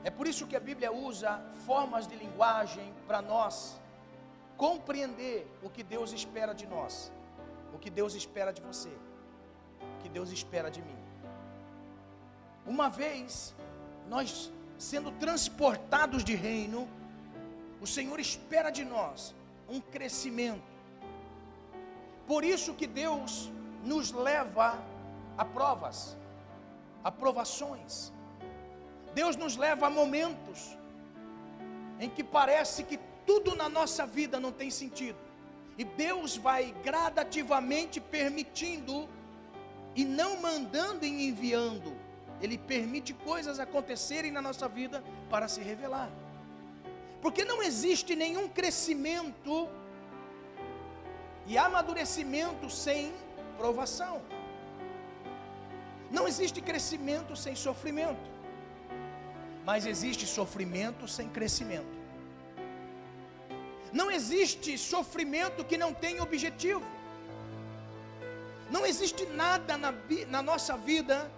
[0.04, 3.76] É por isso que a Bíblia usa formas de linguagem para nós
[4.58, 7.12] compreender o que Deus espera de nós,
[7.74, 8.92] o que Deus espera de você,
[9.94, 10.98] o que Deus espera de mim.
[12.66, 13.54] Uma vez
[14.14, 16.88] nós sendo transportados de reino,
[17.80, 19.34] o Senhor espera de nós
[19.68, 20.62] um crescimento.
[22.26, 23.50] Por isso que Deus
[23.84, 24.78] nos leva
[25.36, 26.16] a provas,
[27.02, 28.12] a provações.
[29.14, 30.76] Deus nos leva a momentos
[32.00, 35.18] em que parece que tudo na nossa vida não tem sentido.
[35.76, 39.08] E Deus vai gradativamente permitindo
[39.94, 41.90] e não mandando e enviando
[42.40, 46.10] ele permite coisas acontecerem na nossa vida para se revelar.
[47.20, 49.68] Porque não existe nenhum crescimento
[51.46, 53.12] e amadurecimento sem
[53.56, 54.22] provação.
[56.10, 58.30] Não existe crescimento sem sofrimento.
[59.66, 61.97] Mas existe sofrimento sem crescimento.
[63.92, 66.82] Não existe sofrimento que não tenha objetivo.
[68.70, 69.94] Não existe nada na,
[70.28, 71.30] na nossa vida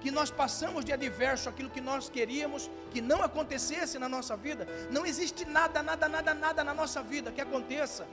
[0.00, 4.66] que nós passamos de adverso, aquilo que nós queríamos que não acontecesse na nossa vida,
[4.90, 8.06] não existe nada, nada, nada, nada na nossa vida que aconteça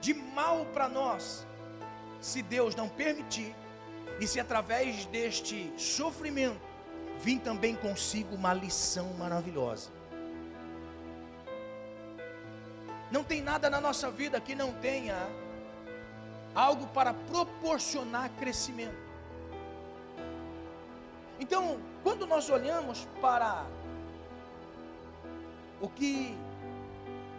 [0.00, 1.44] de mal para nós,
[2.20, 3.54] se Deus não permitir,
[4.20, 6.60] e se através deste sofrimento
[7.18, 9.95] vir também consigo uma lição maravilhosa.
[13.10, 15.16] Não tem nada na nossa vida que não tenha
[16.54, 19.06] algo para proporcionar crescimento.
[21.38, 23.64] Então, quando nós olhamos para
[25.80, 26.36] o que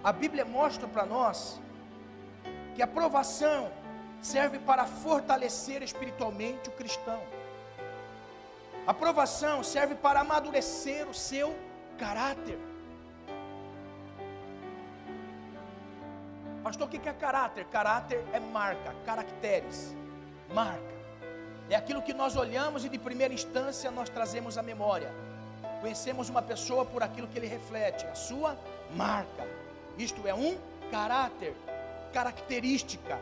[0.04, 1.60] a Bíblia mostra para nós,
[2.76, 3.72] que a provação
[4.22, 7.22] serve para fortalecer espiritualmente o cristão.
[8.86, 11.56] A provação serve para amadurecer o seu
[11.98, 12.58] caráter.
[16.68, 17.64] Pastor, o que é caráter?
[17.68, 19.96] Caráter é marca, caracteres,
[20.54, 20.98] marca.
[21.70, 25.10] É aquilo que nós olhamos e de primeira instância nós trazemos à memória.
[25.80, 28.58] Conhecemos uma pessoa por aquilo que ele reflete, a sua
[28.94, 29.48] marca.
[29.98, 30.58] Isto é um
[30.92, 31.56] caráter,
[32.12, 33.18] característica.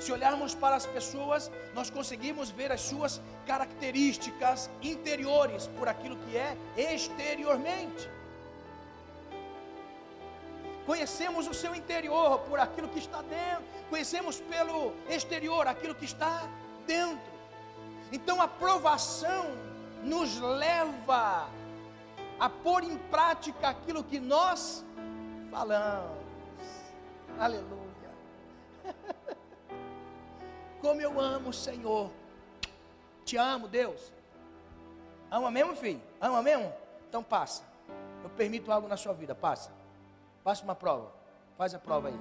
[0.00, 6.36] Se olharmos para as pessoas, nós conseguimos ver as suas características interiores por aquilo que
[6.36, 8.10] é exteriormente.
[10.88, 16.48] Conhecemos o seu interior por aquilo que está dentro, conhecemos pelo exterior aquilo que está
[16.86, 17.30] dentro.
[18.10, 19.44] Então a provação
[20.02, 21.46] nos leva
[22.40, 24.82] a pôr em prática aquilo que nós
[25.50, 26.24] falamos.
[27.38, 28.10] Aleluia.
[30.80, 32.10] Como eu amo o Senhor.
[33.26, 34.10] Te amo, Deus.
[35.30, 36.00] Ama mesmo, filho?
[36.18, 36.72] Ama mesmo?
[37.06, 37.62] Então passa.
[38.24, 39.76] Eu permito algo na sua vida, passa.
[40.48, 41.12] Faça uma prova.
[41.58, 42.18] Faz a prova aí.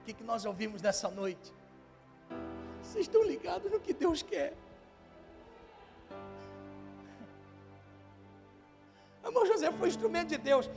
[0.00, 1.54] O que, que nós ouvimos nessa noite?
[2.82, 4.52] Vocês estão ligados no que Deus quer.
[9.22, 10.68] Amor José foi instrumento de Deus.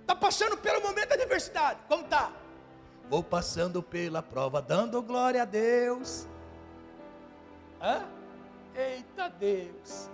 [0.00, 1.80] Está passando pelo momento da adversidade.
[1.88, 2.32] Como está?
[3.10, 6.28] Vou passando pela prova, dando glória a Deus.
[7.82, 8.06] Hã?
[8.72, 10.08] Eita Deus.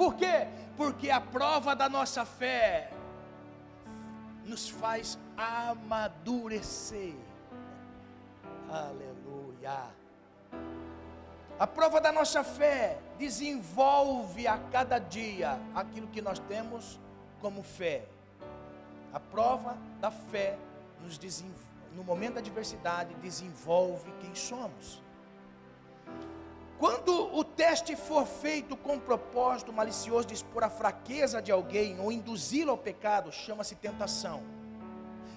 [0.00, 0.46] Por quê?
[0.78, 2.90] Porque a prova da nossa fé
[4.46, 7.14] nos faz amadurecer.
[8.66, 9.90] Aleluia.
[11.58, 16.98] A prova da nossa fé desenvolve a cada dia aquilo que nós temos
[17.38, 18.06] como fé.
[19.12, 20.56] A prova da fé
[21.02, 21.20] nos
[21.94, 25.02] no momento da adversidade desenvolve quem somos.
[26.80, 32.10] Quando o teste for feito com propósito malicioso de expor a fraqueza de alguém ou
[32.10, 34.42] induzi-lo ao pecado, chama-se tentação.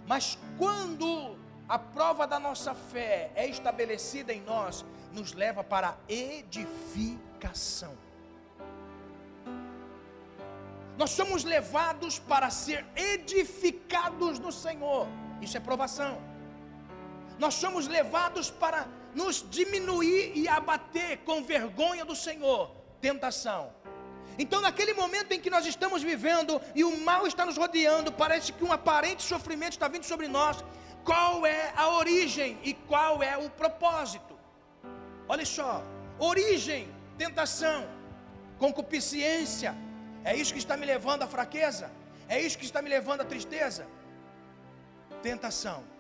[0.08, 1.36] Mas quando
[1.68, 7.92] a prova da nossa fé é estabelecida em nós, nos leva para edificação.
[10.98, 15.08] Nós somos levados para ser edificados no Senhor.
[15.42, 16.22] Isso é provação.
[17.38, 22.72] Nós somos levados para nos diminuir e abater com vergonha do Senhor.
[23.00, 23.74] Tentação.
[24.38, 28.52] Então, naquele momento em que nós estamos vivendo e o mal está nos rodeando, parece
[28.52, 30.64] que um aparente sofrimento está vindo sobre nós.
[31.04, 34.38] Qual é a origem e qual é o propósito?
[35.28, 35.84] Olha só:
[36.18, 37.88] origem, tentação,
[38.58, 39.76] concupiscência,
[40.24, 41.92] é isso que está me levando à fraqueza?
[42.28, 43.86] É isso que está me levando à tristeza?
[45.22, 45.93] Tentação.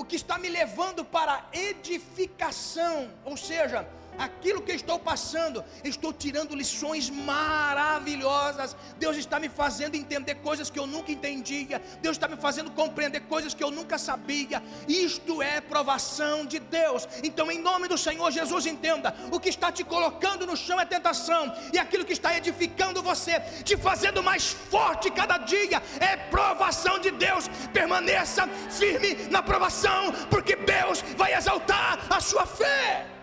[0.00, 3.86] O que está me levando para edificação, ou seja,
[4.18, 8.76] aquilo que estou passando, estou tirando lições maravilhosas.
[8.98, 11.80] Deus está me fazendo entender coisas que eu nunca entendia.
[12.00, 14.62] Deus está me fazendo compreender coisas que eu nunca sabia.
[14.88, 17.08] Isto é provação de Deus.
[17.22, 20.84] Então, em nome do Senhor Jesus, entenda: o que está te colocando no chão é
[20.84, 26.98] tentação, e aquilo que está edificando você, te fazendo mais forte cada dia, é provação
[26.98, 27.48] de Deus.
[27.72, 33.19] Permaneça firme na provação, porque Deus vai exaltar a sua fé.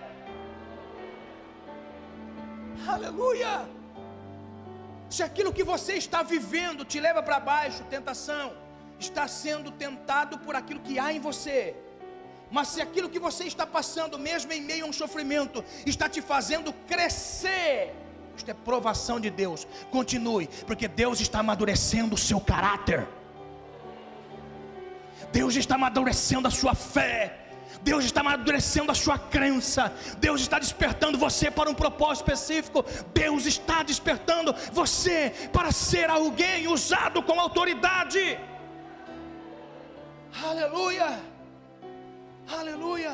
[2.85, 3.67] Aleluia!
[5.09, 8.53] Se aquilo que você está vivendo te leva para baixo, tentação,
[8.99, 11.75] está sendo tentado por aquilo que há em você.
[12.51, 16.21] Mas se aquilo que você está passando, mesmo em meio a um sofrimento, está te
[16.21, 17.93] fazendo crescer,
[18.35, 19.67] isto é provação de Deus.
[19.91, 23.07] Continue, porque Deus está amadurecendo o seu caráter.
[25.31, 27.46] Deus está amadurecendo a sua fé.
[27.81, 33.45] Deus está amadurecendo a sua crença, Deus está despertando você para um propósito específico, Deus
[33.45, 38.39] está despertando você para ser alguém usado com autoridade.
[40.43, 41.19] Aleluia,
[42.47, 43.13] aleluia.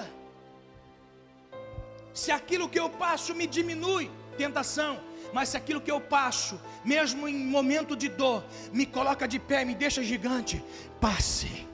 [2.14, 5.00] Se aquilo que eu passo me diminui, tentação,
[5.34, 9.66] mas se aquilo que eu passo, mesmo em momento de dor, me coloca de pé,
[9.66, 10.64] me deixa gigante,
[11.02, 11.73] passe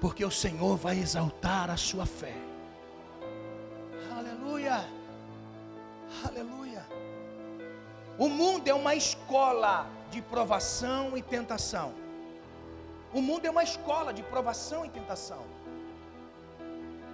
[0.00, 2.34] porque o Senhor vai exaltar a sua fé.
[4.16, 4.88] Aleluia,
[6.24, 6.86] aleluia.
[8.18, 11.92] O mundo é uma escola de provação e tentação.
[13.12, 15.44] O mundo é uma escola de provação e tentação.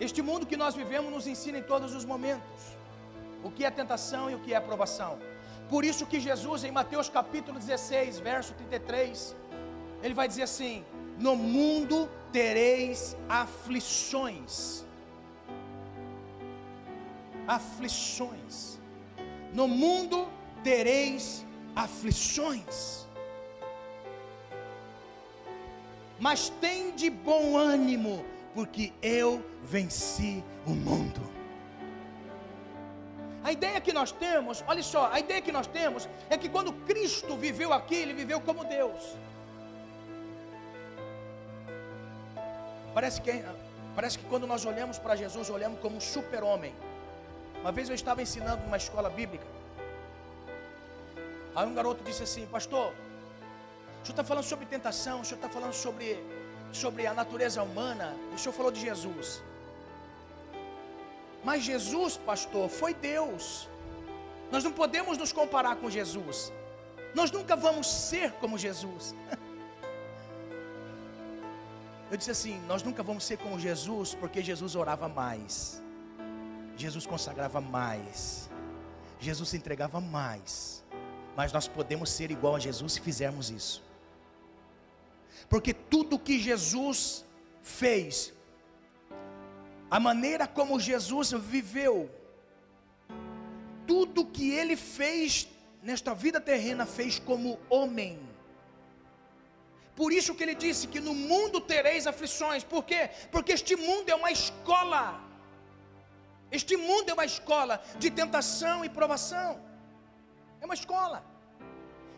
[0.00, 2.62] Este mundo que nós vivemos nos ensina em todos os momentos
[3.44, 5.18] o que é tentação e o que é provação.
[5.68, 9.36] Por isso que Jesus, em Mateus capítulo 16, verso 33,
[10.02, 10.84] ele vai dizer assim:
[11.18, 14.84] No mundo tereis aflições.
[17.46, 18.80] Aflições.
[19.52, 20.28] No mundo
[20.62, 21.44] tereis
[21.76, 23.06] aflições.
[26.18, 31.20] Mas tem de bom ânimo, porque eu venci o mundo.
[33.42, 36.72] A ideia que nós temos, olha só, a ideia que nós temos é que quando
[36.72, 39.02] Cristo viveu aqui, ele viveu como Deus.
[42.94, 43.44] Parece que,
[43.94, 46.72] parece que quando nós olhamos para Jesus, olhamos como um super-homem.
[47.60, 49.46] Uma vez eu estava ensinando numa escola bíblica.
[51.56, 55.48] Aí um garoto disse assim: Pastor, o senhor está falando sobre tentação, o senhor está
[55.48, 56.22] falando sobre,
[56.72, 59.42] sobre a natureza humana, o senhor falou de Jesus.
[61.42, 63.68] Mas Jesus, pastor, foi Deus.
[64.52, 66.52] Nós não podemos nos comparar com Jesus.
[67.14, 69.14] Nós nunca vamos ser como Jesus.
[72.10, 75.82] Eu disse assim: nós nunca vamos ser como Jesus, porque Jesus orava mais,
[76.76, 78.50] Jesus consagrava mais,
[79.18, 80.84] Jesus se entregava mais,
[81.36, 83.82] mas nós podemos ser igual a Jesus se fizermos isso,
[85.48, 87.24] porque tudo que Jesus
[87.62, 88.32] fez,
[89.90, 92.10] a maneira como Jesus viveu,
[93.86, 95.48] tudo que ele fez
[95.82, 98.33] nesta vida terrena, fez como homem.
[99.96, 102.64] Por isso que ele disse que no mundo tereis aflições.
[102.64, 103.10] Por quê?
[103.30, 105.20] Porque este mundo é uma escola.
[106.50, 109.50] Este mundo é uma escola de tentação e provação.
[110.60, 111.18] É uma escola.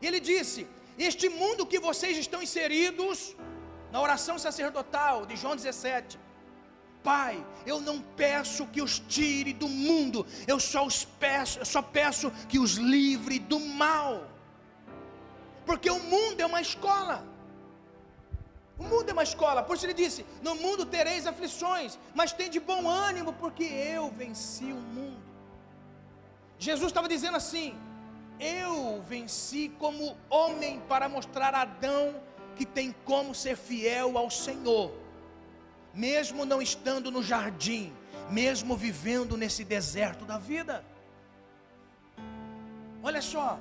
[0.01, 0.67] Ele disse:
[0.99, 3.37] Este mundo que vocês estão inseridos,
[3.93, 6.19] na oração sacerdotal de João 17,
[7.03, 11.81] Pai, eu não peço que os tire do mundo, eu só os peço, eu só
[11.81, 14.29] peço que os livre do mal.
[15.65, 17.36] Porque o mundo é uma escola.
[18.79, 22.51] O mundo é uma escola, por isso ele disse: No mundo tereis aflições, mas tem
[22.51, 25.23] de bom ânimo, porque eu venci o mundo.
[26.59, 27.75] Jesus estava dizendo assim:
[28.39, 32.15] Eu venci como homem para mostrar a Adão
[32.55, 34.93] que tem como ser fiel ao Senhor,
[35.95, 37.93] mesmo não estando no jardim,
[38.31, 40.85] mesmo vivendo nesse deserto da vida.
[43.03, 43.59] Olha só,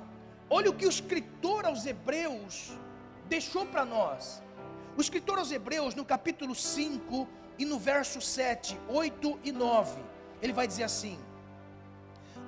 [0.50, 2.72] olha o que o escritor aos Hebreus
[3.28, 4.42] deixou para nós.
[4.96, 7.28] O escritor aos Hebreus, no capítulo 5
[7.58, 10.02] e no verso 7, 8 e 9,
[10.40, 11.18] ele vai dizer assim: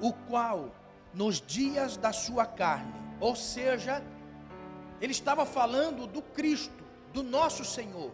[0.00, 0.74] O qual
[1.12, 4.02] nos dias da sua carne, ou seja,
[4.98, 8.12] ele estava falando do Cristo, do nosso Senhor.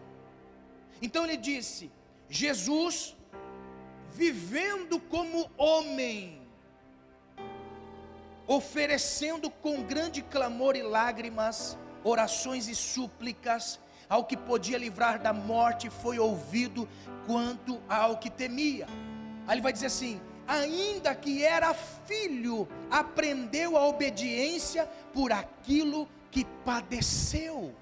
[1.01, 1.89] Então ele disse:
[2.29, 3.15] Jesus,
[4.11, 6.41] vivendo como homem,
[8.45, 13.79] oferecendo com grande clamor e lágrimas, orações e súplicas,
[14.09, 16.87] ao que podia livrar da morte foi ouvido
[17.25, 18.87] quanto ao que temia.
[19.47, 26.45] Aí ele vai dizer assim: ainda que era filho, aprendeu a obediência por aquilo que
[26.63, 27.73] padeceu.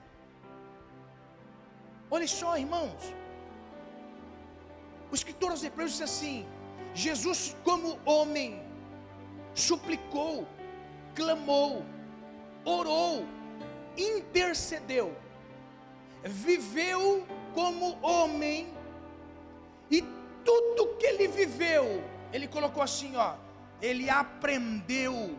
[2.10, 3.14] Olha só, irmãos.
[5.12, 6.46] O escritor aos Hebreus disse assim:
[6.94, 8.62] Jesus, como homem,
[9.54, 10.48] suplicou,
[11.16, 11.84] clamou,
[12.66, 13.26] orou,
[13.98, 15.16] intercedeu
[16.24, 18.68] viveu como homem,
[19.90, 20.02] e
[20.44, 23.36] tudo que ele viveu, ele colocou assim, ó,
[23.82, 25.38] ele aprendeu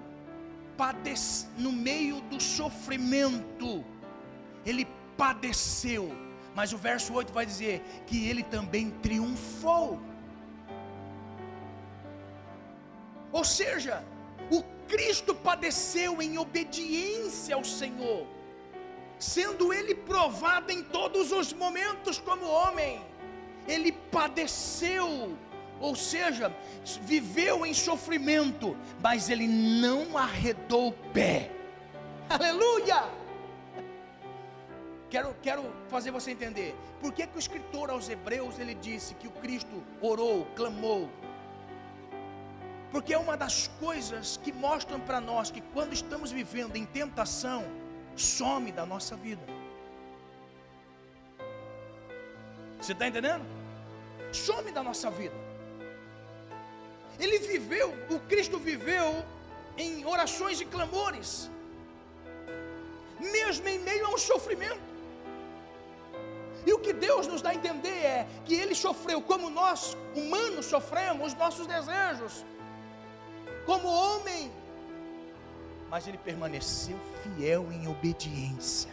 [1.56, 3.84] no meio do sofrimento,
[4.66, 6.12] ele padeceu,
[6.54, 10.00] mas o verso 8 vai dizer que ele também triunfou.
[13.32, 14.04] Ou seja,
[14.50, 18.26] o Cristo padeceu em obediência ao Senhor
[19.18, 23.00] sendo ele provado em todos os momentos como homem,
[23.66, 25.36] ele padeceu,
[25.80, 26.54] ou seja,
[27.02, 31.50] viveu em sofrimento, mas ele não arredou o pé.
[32.28, 33.04] Aleluia!
[35.10, 36.74] Quero, quero fazer você entender.
[37.00, 41.08] Por que, que o escritor aos Hebreus ele disse que o Cristo orou, clamou?
[42.90, 47.64] Porque é uma das coisas que mostram para nós que quando estamos vivendo em tentação,
[48.16, 49.42] some da nossa vida.
[52.80, 53.44] Você está entendendo?
[54.32, 55.34] Some da nossa vida.
[57.18, 59.24] Ele viveu, o Cristo viveu
[59.76, 61.50] em orações e clamores,
[63.20, 64.94] mesmo em meio a um sofrimento.
[66.66, 70.66] E o que Deus nos dá a entender é que Ele sofreu como nós, humanos,
[70.66, 72.44] sofremos os nossos desejos,
[73.66, 74.50] como homem
[75.90, 78.90] mas ele permaneceu fiel em obediência.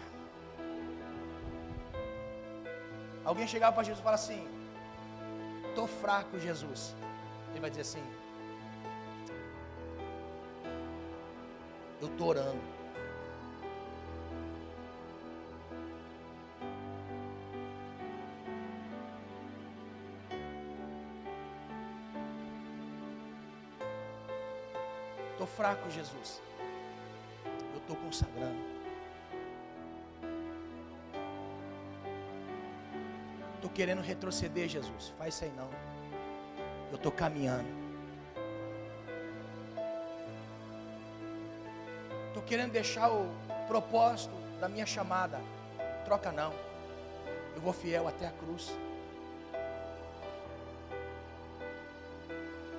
[3.23, 4.47] Alguém chegava para Jesus e falava assim:
[5.69, 6.95] Estou fraco, Jesus.
[7.51, 8.03] Ele vai dizer assim:
[12.01, 12.61] Eu estou orando.
[25.33, 26.41] Estou fraco, Jesus
[27.91, 28.71] estou consagrando.
[33.55, 35.13] Estou querendo retroceder, Jesus.
[35.17, 35.69] Faz isso aí não.
[36.89, 37.67] Eu estou caminhando.
[42.27, 43.29] Estou querendo deixar o
[43.67, 45.39] propósito da minha chamada.
[46.05, 46.53] Troca não.
[47.55, 48.71] Eu vou fiel até a cruz.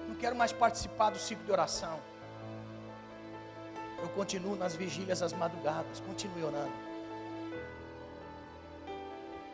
[0.09, 2.12] Não quero mais participar do ciclo de oração.
[4.03, 6.73] Eu continuo nas vigílias às madrugadas, continue orando.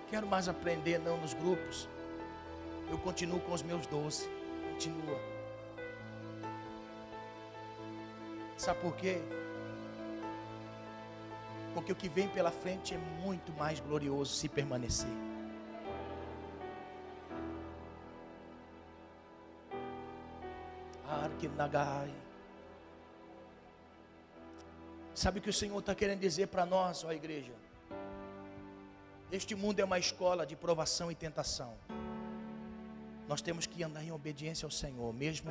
[0.08, 1.86] Quero mais aprender não nos grupos.
[2.90, 4.26] Eu continuo com os meus doces.
[4.70, 5.18] Continua.
[8.56, 9.20] Sabe por quê?
[11.74, 15.10] Porque o que vem pela frente é muito mais glorioso se permanecer.
[21.06, 22.27] Arkenagai.
[25.22, 27.52] Sabe o que o Senhor está querendo dizer para nós, ó igreja?
[29.32, 31.76] Este mundo é uma escola de provação e tentação.
[33.26, 35.50] Nós temos que andar em obediência ao Senhor, mesmo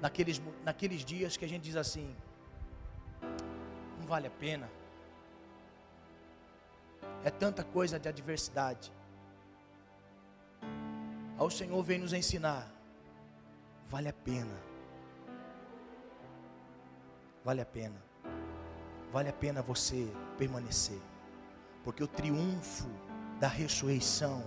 [0.00, 2.16] naqueles, naqueles dias que a gente diz assim:
[4.00, 4.68] não vale a pena.
[7.22, 8.92] É tanta coisa de adversidade.
[11.38, 12.68] Ao Senhor vem nos ensinar:
[13.88, 14.58] vale a pena.
[17.44, 18.06] Vale a pena
[19.16, 21.00] vale a pena você permanecer,
[21.82, 22.86] porque o triunfo
[23.40, 24.44] da ressurreição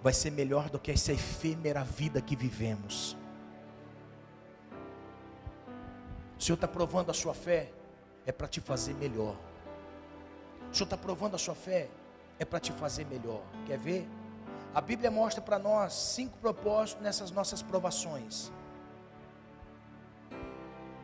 [0.00, 3.16] vai ser melhor do que essa efêmera vida que vivemos.
[6.38, 7.72] O Senhor está provando a sua fé,
[8.24, 9.34] é para te fazer melhor.
[10.70, 11.90] O Senhor está provando a sua fé,
[12.38, 13.42] é para te fazer melhor.
[13.66, 14.08] Quer ver?
[14.72, 18.52] A Bíblia mostra para nós cinco propósitos nessas nossas provações.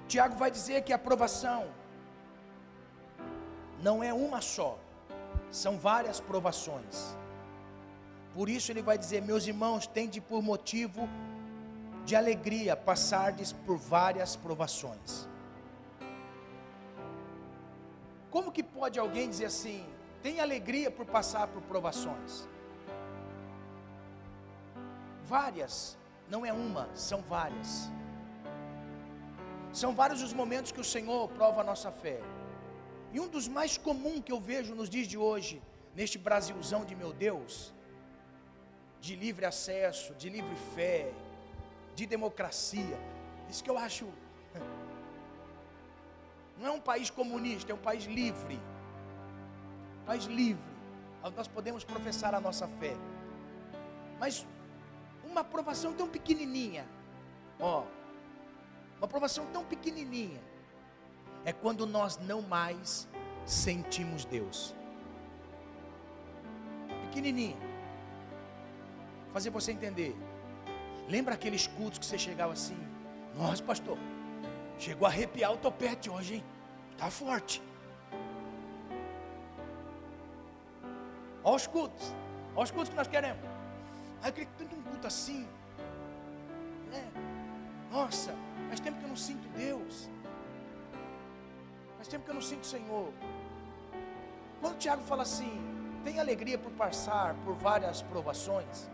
[0.07, 1.81] Tiago vai dizer que a provação
[3.83, 4.79] não é uma só,
[5.51, 7.17] são várias provações.
[8.35, 11.09] Por isso ele vai dizer: Meus irmãos, tende por motivo
[12.05, 15.29] de alegria passardes por várias provações.
[18.31, 19.85] Como que pode alguém dizer assim,
[20.23, 22.49] tem alegria por passar por provações?
[25.25, 27.91] Várias, não é uma, são várias.
[29.73, 32.21] São vários os momentos que o Senhor prova a nossa fé.
[33.13, 35.61] E um dos mais comuns que eu vejo nos dias de hoje,
[35.95, 37.73] neste Brasilzão de meu Deus,
[39.01, 41.13] de livre acesso, de livre fé,
[41.95, 42.99] de democracia.
[43.49, 44.07] Isso que eu acho.
[46.59, 48.61] Não é um país comunista, é um país livre.
[50.07, 50.71] país livre.
[51.37, 52.95] Nós podemos professar a nossa fé.
[54.19, 54.47] Mas
[55.25, 56.87] uma aprovação tão pequenininha,
[57.59, 57.85] ó,
[58.99, 60.41] uma aprovação tão pequenininha,
[61.45, 63.09] é quando nós não mais
[63.45, 64.75] sentimos Deus.
[67.03, 67.71] Pequenininha
[69.33, 70.17] fazer você entender.
[71.09, 72.77] Lembra aqueles cultos que você chegava assim?
[73.37, 73.99] Nossa, pastor,
[74.79, 76.45] chegou a arrepiar o topete hoje, hein?
[76.99, 77.63] Tá forte.
[81.43, 82.15] Olha os cultos.
[82.55, 83.43] Olha os cultos que nós queremos.
[84.23, 85.49] Aí eu queria tanto um culto assim.
[86.93, 87.05] É.
[87.91, 88.35] Nossa,
[88.69, 90.11] faz tempo que eu não sinto Deus.
[92.01, 93.13] Faz tempo que eu não sinto o Senhor.
[94.59, 95.53] Quando Tiago fala assim,
[96.03, 98.89] tem alegria por passar por várias provações.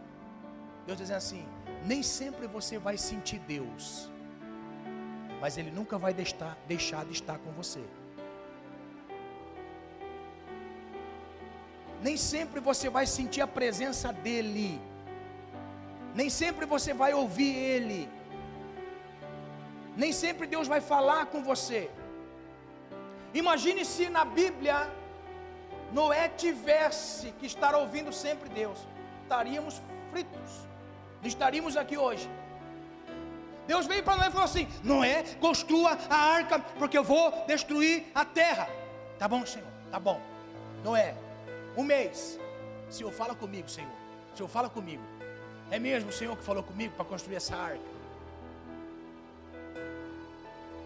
[0.85, 1.47] Deus dizendo assim:
[1.85, 4.11] nem sempre você vai sentir Deus,
[5.41, 7.85] mas Ele nunca vai deixar, deixar de estar com você.
[12.03, 14.81] Nem sempre você vai sentir a presença dEle,
[16.13, 18.09] nem sempre você vai ouvir Ele,
[19.97, 21.89] nem sempre Deus vai falar com você.
[23.43, 24.79] Imagine se na Bíblia
[25.93, 28.79] Noé tivesse que estar ouvindo sempre Deus,
[29.25, 29.81] estaríamos
[30.11, 30.67] fritos
[31.29, 32.29] estaríamos aqui hoje.
[33.67, 38.05] Deus veio para nós e falou assim: Noé, construa a arca, porque eu vou destruir
[38.15, 38.69] a terra.
[39.19, 40.21] Tá bom, Senhor, tá bom.
[40.85, 41.15] Noé,
[41.77, 42.39] um mês.
[42.89, 43.91] Senhor, fala comigo, Senhor.
[44.35, 45.03] Senhor, fala comigo.
[45.71, 47.97] É mesmo o Senhor que falou comigo para construir essa arca?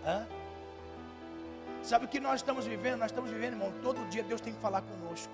[0.06, 0.26] Hã?
[1.82, 2.98] Sabe o que nós estamos vivendo?
[2.98, 3.72] Nós estamos vivendo, irmão.
[3.82, 5.32] Todo dia Deus tem que falar conosco.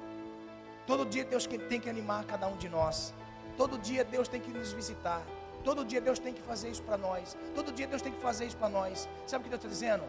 [0.87, 3.13] Todo dia Deus tem que animar cada um de nós.
[3.57, 5.23] Todo dia Deus tem que nos visitar.
[5.65, 7.37] Todo dia Deus tem que fazer isso para nós.
[7.55, 9.09] Todo dia Deus tem que fazer isso para nós.
[9.27, 10.05] Sabe o que Deus está dizendo?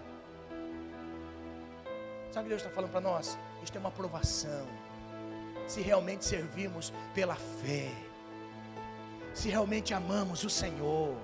[2.32, 3.38] Sabe o que Deus está falando para nós?
[3.64, 4.68] Isto é uma provação.
[5.68, 7.90] Se realmente servimos pela fé.
[9.34, 11.16] Se realmente amamos o Senhor.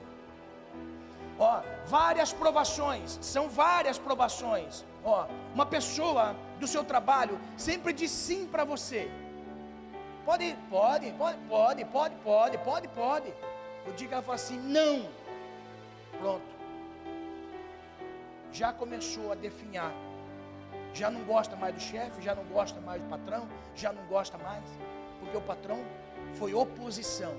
[1.86, 4.86] Várias provações, são várias provações.
[5.04, 9.12] Ó, uma pessoa do seu trabalho sempre diz sim para você.
[10.26, 13.34] Pode, pode, pode, pode, pode, pode, pode, pode.
[13.86, 15.10] O dia que ela fala assim, não.
[16.18, 16.54] Pronto.
[18.52, 19.92] Já começou a definhar.
[20.94, 24.38] Já não gosta mais do chefe, já não gosta mais do patrão, já não gosta
[24.38, 24.64] mais.
[25.20, 25.84] Porque o patrão
[26.36, 27.34] foi oposição.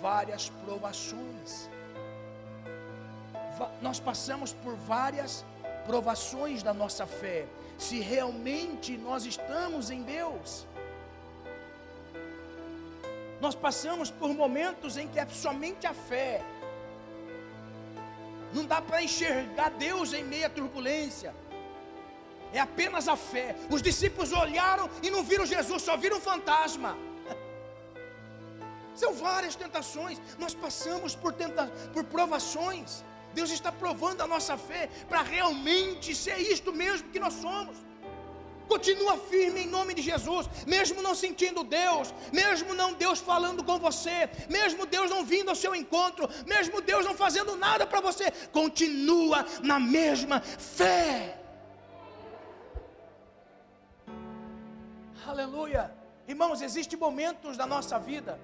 [0.00, 1.70] Várias provações.
[3.80, 5.44] Nós passamos por várias
[5.84, 7.46] provações da nossa fé.
[7.78, 10.66] Se realmente nós estamos em Deus.
[13.40, 16.42] Nós passamos por momentos em que é somente a fé.
[18.52, 21.34] Não dá para enxergar Deus em meia turbulência.
[22.52, 23.56] É apenas a fé.
[23.70, 26.96] Os discípulos olharam e não viram Jesus, só viram fantasma.
[28.94, 30.20] São várias tentações.
[30.38, 33.04] Nós passamos por, tenta por provações.
[33.34, 37.76] Deus está provando a nossa fé para realmente ser isto mesmo que nós somos.
[38.68, 43.80] Continua firme em nome de Jesus, mesmo não sentindo Deus, mesmo não Deus falando com
[43.80, 48.30] você, mesmo Deus não vindo ao seu encontro, mesmo Deus não fazendo nada para você,
[48.52, 51.36] continua na mesma fé.
[55.26, 55.92] Aleluia.
[56.28, 58.40] Irmãos, existem momentos da nossa vida,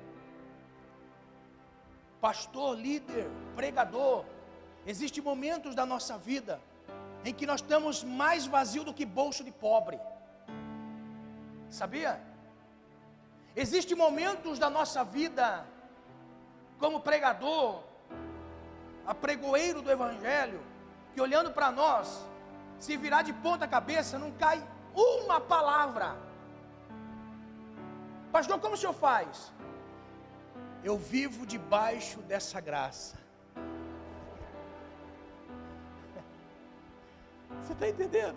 [2.20, 4.24] pastor, líder, pregador,
[4.86, 6.60] existem momentos da nossa vida
[7.24, 9.98] em que nós estamos mais vazio do que bolso de pobre.
[11.68, 12.20] Sabia?
[13.56, 15.66] Existem momentos da nossa vida,
[16.78, 17.82] como pregador,
[19.04, 20.60] apregoeiro do Evangelho,
[21.12, 22.24] que olhando para nós,
[22.78, 24.62] se virar de ponta cabeça, não cai
[24.94, 26.16] uma palavra.
[28.30, 29.52] Pastor, como o senhor faz?
[30.84, 33.25] Eu vivo debaixo dessa graça.
[37.62, 38.36] Você está entendendo?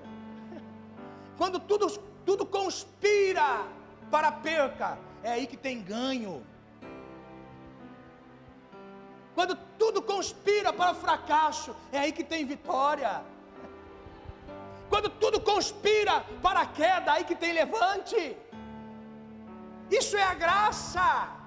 [1.38, 1.88] Quando tudo,
[2.26, 3.66] tudo conspira
[4.12, 6.44] para a perca, é aí que tem ganho.
[9.36, 13.24] Quando tudo conspira para o fracasso, é aí que tem vitória.
[14.90, 18.36] Quando tudo conspira para a queda, é aí que tem levante.
[19.90, 21.39] Isso é a graça.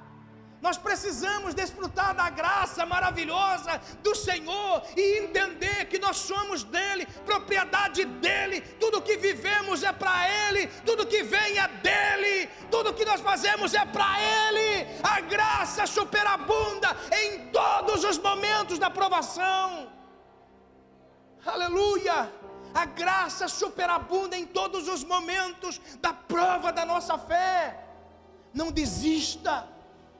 [0.62, 8.04] Nós precisamos desfrutar da graça maravilhosa do Senhor e entender que nós somos dele, propriedade
[8.04, 13.20] dele, tudo que vivemos é para ele, tudo que vem é dele, tudo que nós
[13.20, 14.86] fazemos é para ele.
[15.02, 19.90] A graça superabunda em todos os momentos da provação.
[21.44, 22.32] Aleluia!
[22.72, 27.84] A graça superabunda em todos os momentos da prova da nossa fé.
[28.54, 29.71] Não desista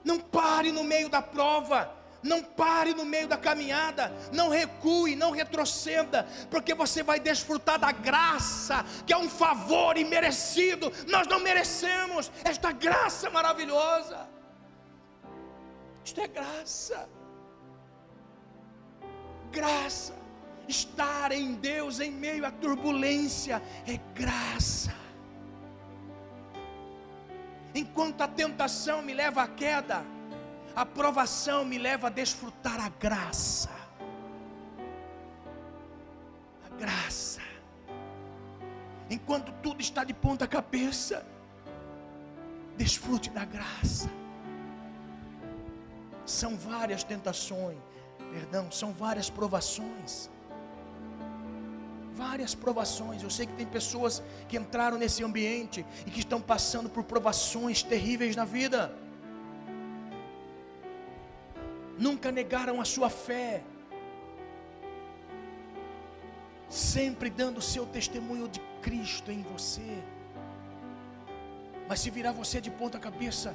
[0.05, 2.03] não pare no meio da prova.
[2.23, 7.91] Não pare no meio da caminhada, não recue, não retroceda, porque você vai desfrutar da
[7.91, 10.93] graça, que é um favor imerecido.
[11.09, 14.29] Nós não merecemos esta graça maravilhosa.
[16.05, 17.09] Isto é graça.
[19.51, 20.15] Graça.
[20.69, 25.02] Estar em Deus em meio à turbulência é graça.
[27.75, 30.05] Enquanto a tentação me leva à queda,
[30.77, 33.71] a provação me leva a desfrutar a graça.
[36.67, 37.41] A graça.
[39.09, 41.27] Enquanto tudo está de ponta cabeça,
[42.77, 44.11] desfrute da graça.
[46.25, 47.79] São várias tentações,
[48.33, 50.31] perdão, são várias provações
[52.23, 53.21] várias provações.
[53.23, 54.15] Eu sei que tem pessoas
[54.49, 58.81] que entraram nesse ambiente e que estão passando por provações terríveis na vida.
[62.07, 63.63] Nunca negaram a sua fé,
[66.69, 69.93] sempre dando o seu testemunho de Cristo em você.
[71.89, 73.51] Mas se virar você de ponta cabeça,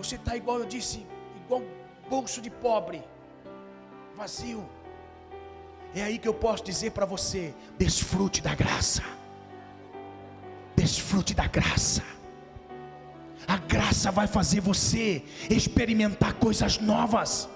[0.00, 0.98] você está igual eu disse,
[1.42, 1.62] igual
[2.14, 3.00] bolso de pobre,
[4.20, 4.62] vazio
[5.94, 9.02] é aí que eu posso dizer para você: desfrute da graça.
[10.76, 12.02] Desfrute da graça.
[13.46, 17.48] A graça vai fazer você experimentar coisas novas.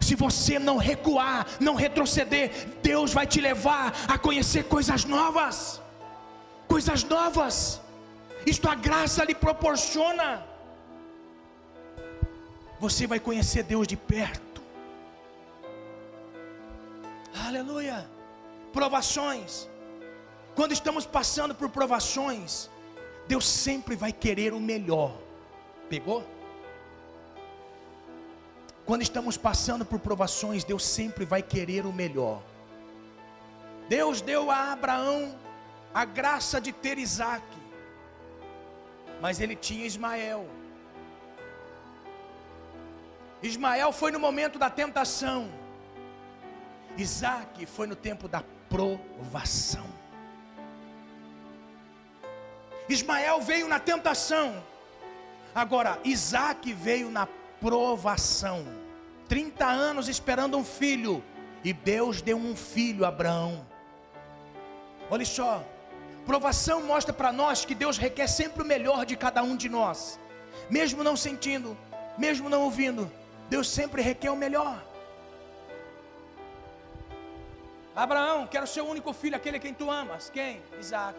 [0.00, 2.50] Se você não recuar, não retroceder,
[2.82, 5.80] Deus vai te levar a conhecer coisas novas.
[6.66, 7.80] Coisas novas.
[8.46, 10.44] Isto a graça lhe proporciona.
[12.80, 14.51] Você vai conhecer Deus de perto.
[17.52, 18.08] Aleluia.
[18.72, 19.68] Provações.
[20.54, 22.70] Quando estamos passando por provações,
[23.28, 25.14] Deus sempre vai querer o melhor.
[25.90, 26.24] Pegou?
[28.86, 32.40] Quando estamos passando por provações, Deus sempre vai querer o melhor.
[33.86, 35.36] Deus deu a Abraão
[35.92, 37.44] a graça de ter Isaac,
[39.20, 40.48] mas ele tinha Ismael.
[43.42, 45.50] Ismael foi no momento da tentação,
[46.96, 49.86] Isaac foi no tempo da provação.
[52.88, 54.62] Ismael veio na tentação.
[55.54, 57.26] Agora, Isaac veio na
[57.60, 58.66] provação.
[59.28, 61.22] 30 anos esperando um filho.
[61.64, 63.64] E Deus deu um filho a Abraão.
[65.10, 65.64] Olha só.
[66.26, 70.18] Provação mostra para nós que Deus requer sempre o melhor de cada um de nós.
[70.70, 71.76] Mesmo não sentindo,
[72.16, 73.10] mesmo não ouvindo,
[73.48, 74.91] Deus sempre requer o melhor.
[77.94, 80.30] Abraão, quero ser o único filho, aquele a quem tu amas.
[80.30, 80.62] Quem?
[80.80, 81.18] Isaac.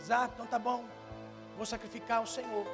[0.00, 0.84] Isaac, então tá bom.
[1.56, 2.66] Vou sacrificar ao Senhor.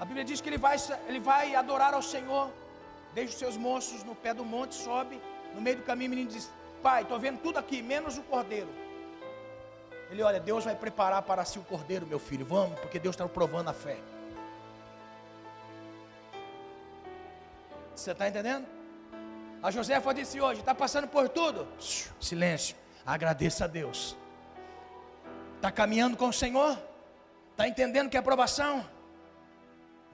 [0.00, 0.76] A Bíblia diz que ele vai,
[1.06, 2.50] ele vai adorar ao Senhor.
[3.14, 5.20] Deixa os seus moços no pé do monte, sobe.
[5.54, 6.50] No meio do caminho, o menino diz:
[6.82, 8.68] Pai, estou vendo tudo aqui, menos o cordeiro.
[10.10, 12.44] Ele olha, Deus vai preparar para si o cordeiro, meu filho.
[12.44, 13.98] Vamos, porque Deus está provando a fé.
[17.94, 18.79] Você está entendendo?
[19.62, 21.66] A Josefa disse hoje: está passando por tudo.
[22.20, 22.76] Silêncio.
[23.04, 24.16] Agradeça a Deus.
[25.56, 26.78] Está caminhando com o Senhor?
[27.50, 28.86] Está entendendo que é aprovação?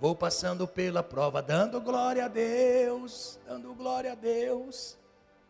[0.00, 4.98] Vou passando pela prova, dando glória a Deus, dando glória a Deus.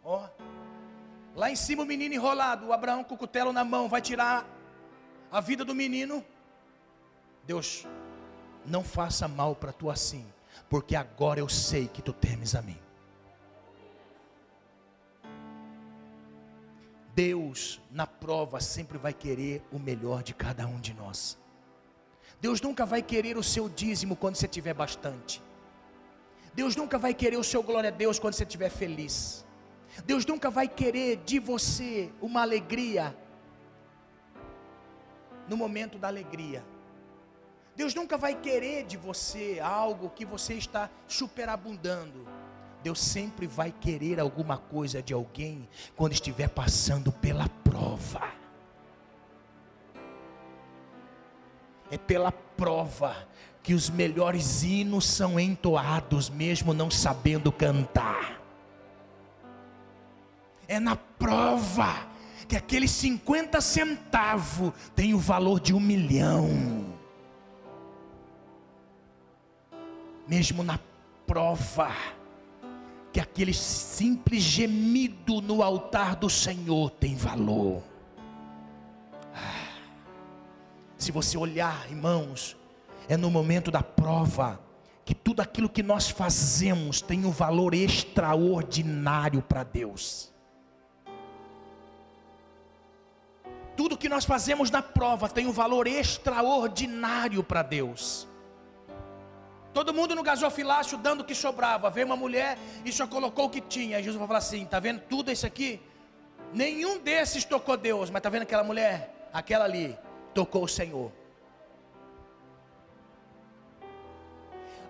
[0.04, 0.28] Ó,
[1.34, 4.46] lá em cima o menino enrolado, o Abraão com o cutelo na mão, vai tirar
[5.32, 6.24] a vida do menino.
[7.44, 7.86] Deus
[8.64, 10.26] não faça mal para tu assim,
[10.68, 12.85] porque agora eu sei que tu temes a mim.
[17.16, 21.38] Deus, na prova, sempre vai querer o melhor de cada um de nós.
[22.38, 25.42] Deus nunca vai querer o seu dízimo quando você tiver bastante.
[26.52, 29.46] Deus nunca vai querer o seu glória a Deus quando você estiver feliz.
[30.04, 33.16] Deus nunca vai querer de você uma alegria
[35.48, 36.62] no momento da alegria.
[37.74, 42.28] Deus nunca vai querer de você algo que você está superabundando.
[42.86, 48.28] Deus sempre vai querer alguma coisa de alguém quando estiver passando pela prova.
[51.90, 53.26] É pela prova
[53.60, 58.40] que os melhores hinos são entoados, mesmo não sabendo cantar.
[60.68, 62.06] É na prova
[62.46, 66.86] que aquele 50 centavos tem o valor de um milhão.
[70.28, 70.78] Mesmo na
[71.26, 71.90] prova,
[73.16, 77.82] que aquele simples gemido no altar do Senhor tem valor.
[79.34, 79.72] Ah,
[80.98, 82.58] se você olhar, irmãos,
[83.08, 84.60] é no momento da prova
[85.02, 90.30] que tudo aquilo que nós fazemos tem um valor extraordinário para Deus.
[93.78, 98.28] Tudo que nós fazemos na prova tem um valor extraordinário para Deus.
[99.76, 101.90] Todo mundo no gasofilácio dando o que sobrava.
[101.96, 102.52] Veio uma mulher
[102.82, 104.02] e só colocou o que tinha.
[104.06, 105.70] Jesus vai falar assim: está vendo tudo isso aqui?
[106.62, 108.96] Nenhum desses tocou Deus, mas está vendo aquela mulher?
[109.40, 109.86] Aquela ali
[110.38, 111.12] tocou o Senhor.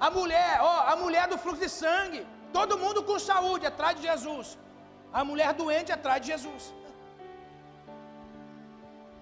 [0.06, 2.24] A mulher, ó, a mulher do fluxo de sangue.
[2.52, 4.56] Todo mundo com saúde atrás de Jesus.
[5.12, 6.72] A mulher doente atrás de Jesus.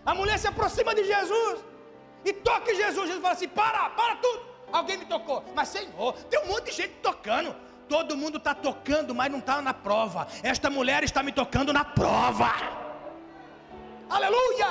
[0.04, 1.60] A mulher se aproxima de Jesus
[2.22, 3.06] e toca Jesus.
[3.06, 5.44] Jesus fala assim: para, para tudo alguém me tocou.
[5.54, 7.54] Mas Senhor, tem um monte de gente tocando.
[7.88, 10.26] Todo mundo está tocando, mas não está na prova.
[10.42, 12.50] Esta mulher está me tocando na prova.
[14.08, 14.66] Aleluia!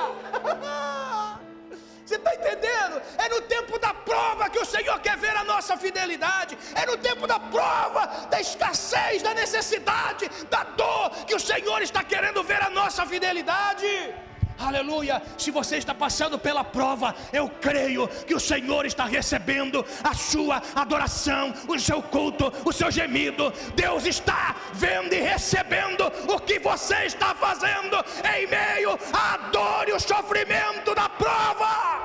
[2.04, 3.00] Você está entendendo?
[3.16, 6.58] É no tempo da prova que o Senhor quer ver a nossa fidelidade.
[6.74, 12.04] É no tempo da prova, da escassez, da necessidade, da dor, que o Senhor está
[12.04, 14.14] querendo ver a nossa fidelidade.
[14.58, 15.20] Aleluia.
[15.36, 20.62] Se você está passando pela prova, eu creio que o Senhor está recebendo a sua
[20.74, 23.52] adoração, o seu culto, o seu gemido.
[23.74, 27.96] Deus está vendo e recebendo o que você está fazendo
[28.36, 32.03] em meio à dor e o sofrimento da prova.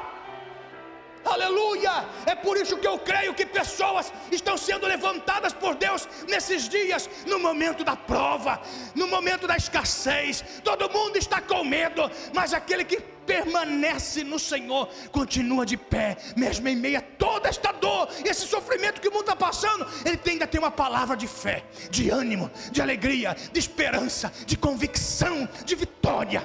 [1.30, 2.08] Aleluia!
[2.26, 7.10] É por isso que eu creio que pessoas estão sendo levantadas por Deus nesses dias,
[7.26, 8.62] no momento da prova,
[8.96, 10.44] no momento da escassez.
[10.64, 16.68] Todo mundo está com medo, mas aquele que permanece no Senhor continua de pé, mesmo
[16.68, 19.86] em meio a toda esta dor, esse sofrimento que o mundo está passando.
[20.04, 24.58] Ele tem, ainda tem uma palavra de fé, de ânimo, de alegria, de esperança, de
[24.58, 26.44] convicção, de vitória.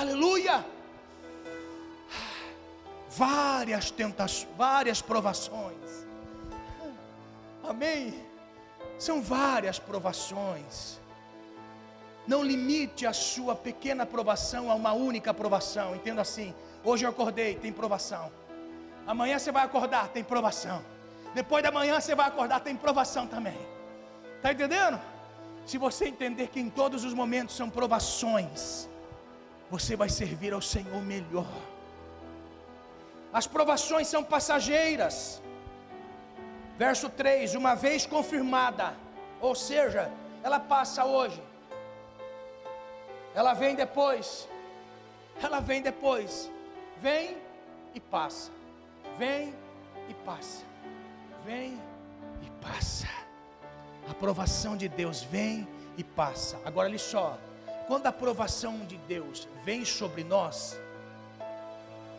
[0.00, 0.73] Aleluia!
[3.16, 6.06] Várias tentações, várias provações.
[7.62, 8.14] Amém?
[8.98, 11.00] São várias provações.
[12.26, 15.94] Não limite a sua pequena provação a uma única provação.
[15.94, 18.30] Entenda assim: hoje eu acordei, tem provação.
[19.06, 20.82] Amanhã você vai acordar, tem provação.
[21.34, 23.58] Depois da manhã você vai acordar, tem provação também.
[24.36, 25.00] Está entendendo?
[25.66, 28.88] Se você entender que em todos os momentos são provações,
[29.70, 31.73] você vai servir ao Senhor melhor.
[33.34, 35.42] As provações são passageiras.
[36.78, 38.94] Verso 3: Uma vez confirmada,
[39.40, 40.08] ou seja,
[40.40, 41.42] ela passa hoje,
[43.34, 44.48] ela vem depois,
[45.42, 46.48] ela vem depois,
[47.02, 47.36] vem
[47.92, 48.52] e passa,
[49.18, 49.52] vem
[50.08, 50.62] e passa,
[51.44, 51.80] vem
[52.40, 53.08] e passa.
[54.06, 55.66] A aprovação de Deus vem
[55.96, 56.60] e passa.
[56.64, 57.36] Agora, olha só:
[57.88, 60.78] quando a aprovação de Deus vem sobre nós,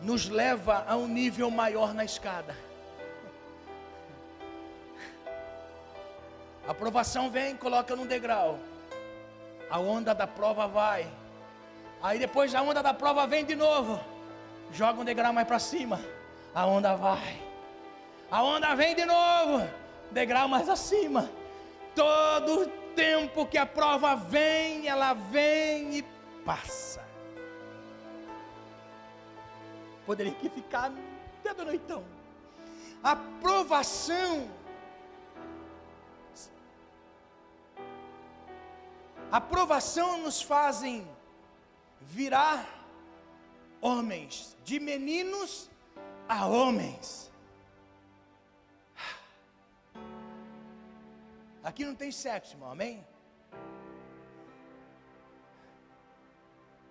[0.02, 2.54] nos leva a um nível maior na escada.
[6.66, 8.58] A aprovação vem, coloca num degrau.
[9.70, 11.06] A onda da prova vai.
[12.02, 14.00] Aí depois a onda da prova vem de novo.
[14.72, 16.00] Joga um degrau mais para cima.
[16.54, 17.40] A onda vai.
[18.30, 19.68] A onda vem de novo.
[20.10, 21.30] Degrau mais acima.
[21.94, 26.02] Todo tempo que a prova vem, ela vem e
[26.44, 27.05] passa
[30.06, 30.92] Poderia aqui ficar
[31.40, 31.98] até da noitão.
[31.98, 32.16] Então.
[33.02, 34.48] A provação.
[39.30, 41.06] A provação nos fazem
[42.00, 42.64] virar
[43.80, 45.68] homens, de meninos
[46.28, 47.30] a homens.
[51.64, 53.04] Aqui não tem sexo, irmão, amém?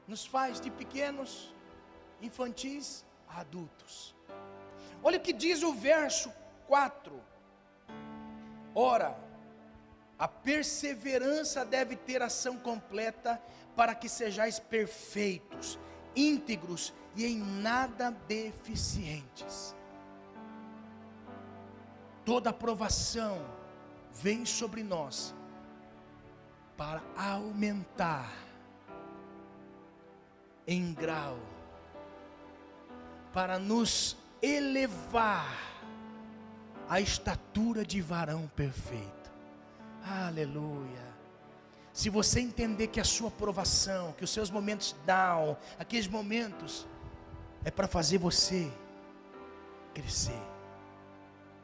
[0.06, 1.56] Nos faz de pequenos
[2.22, 4.16] infantis a adultos.
[5.04, 6.32] Olha o que diz o verso
[6.68, 7.22] 4.
[8.74, 9.18] Ora,
[10.18, 13.42] a perseverança deve ter ação completa
[13.76, 15.78] para que sejais perfeitos,
[16.16, 19.76] íntegros e em nada deficientes.
[22.24, 23.46] Toda aprovação
[24.12, 25.36] vem sobre nós
[26.76, 28.34] para aumentar
[30.68, 31.38] em grau,
[33.36, 35.54] para nos elevar
[36.88, 39.30] à estatura de varão perfeito.
[40.02, 41.04] Aleluia.
[41.92, 46.88] Se você entender que a sua aprovação, que os seus momentos down, aqueles momentos,
[47.66, 48.72] é para fazer você
[49.94, 50.42] crescer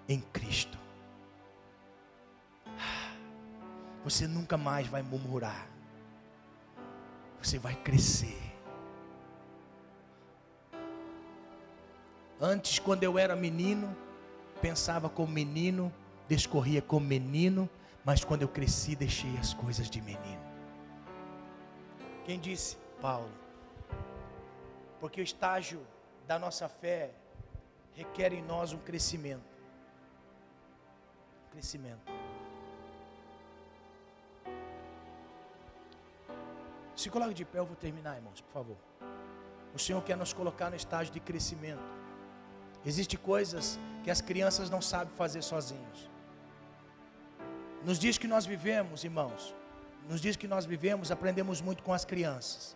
[0.10, 0.78] em Cristo.
[4.04, 5.70] Você nunca mais vai murmurar.
[7.42, 8.51] Você vai crescer.
[12.44, 13.96] Antes, quando eu era menino,
[14.60, 15.94] pensava como menino,
[16.28, 17.70] discorria como menino,
[18.04, 20.42] mas quando eu cresci, deixei as coisas de menino.
[22.26, 22.78] Quem disse?
[23.00, 23.30] Paulo.
[25.00, 25.86] Porque o estágio
[26.26, 27.12] da nossa fé
[27.94, 29.44] requer em nós um crescimento.
[31.52, 32.12] Crescimento.
[36.96, 38.78] Se coloque de pé, eu vou terminar, irmãos, por favor.
[39.76, 42.01] O Senhor quer nos colocar no estágio de crescimento.
[42.86, 46.10] Existem coisas que as crianças não sabem fazer sozinhos.
[47.84, 49.56] Nos dias que nós vivemos, irmãos,
[50.10, 52.76] nos dias que nós vivemos, aprendemos muito com as crianças.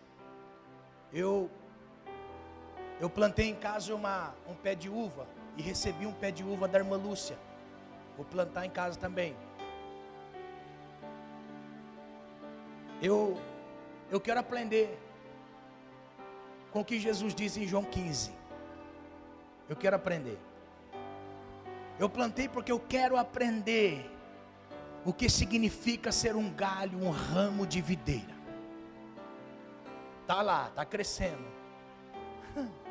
[1.12, 1.50] Eu
[3.00, 5.28] eu plantei em casa uma, um pé de uva
[5.58, 7.38] e recebi um pé de uva da irmã Lúcia.
[8.16, 9.36] Vou plantar em casa também.
[13.02, 13.38] Eu
[14.10, 14.98] eu quero aprender
[16.72, 18.45] com o que Jesus diz em João 15.
[19.68, 20.40] Eu quero aprender.
[22.00, 24.12] Eu plantei porque eu quero aprender
[25.06, 28.36] o que significa ser um galho, um ramo de videira.
[30.28, 31.46] Tá lá, tá crescendo.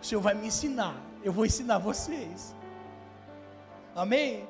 [0.00, 2.54] O Senhor vai me ensinar, eu vou ensinar vocês.
[3.96, 4.46] Amém?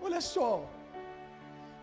[0.00, 0.64] Olha só,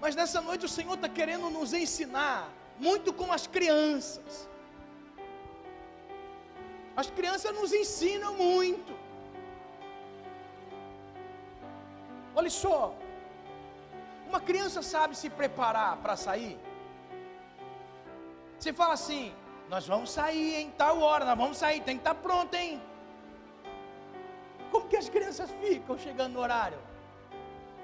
[0.01, 4.49] mas nessa noite o Senhor está querendo nos ensinar, muito com as crianças.
[7.01, 8.93] As crianças nos ensinam muito.
[12.35, 12.95] Olha só,
[14.27, 16.57] uma criança sabe se preparar para sair.
[18.57, 19.25] Você fala assim:
[19.69, 22.81] nós vamos sair em tal hora, nós vamos sair, tem que estar tá pronto, hein?
[24.71, 26.79] Como que as crianças ficam chegando no horário?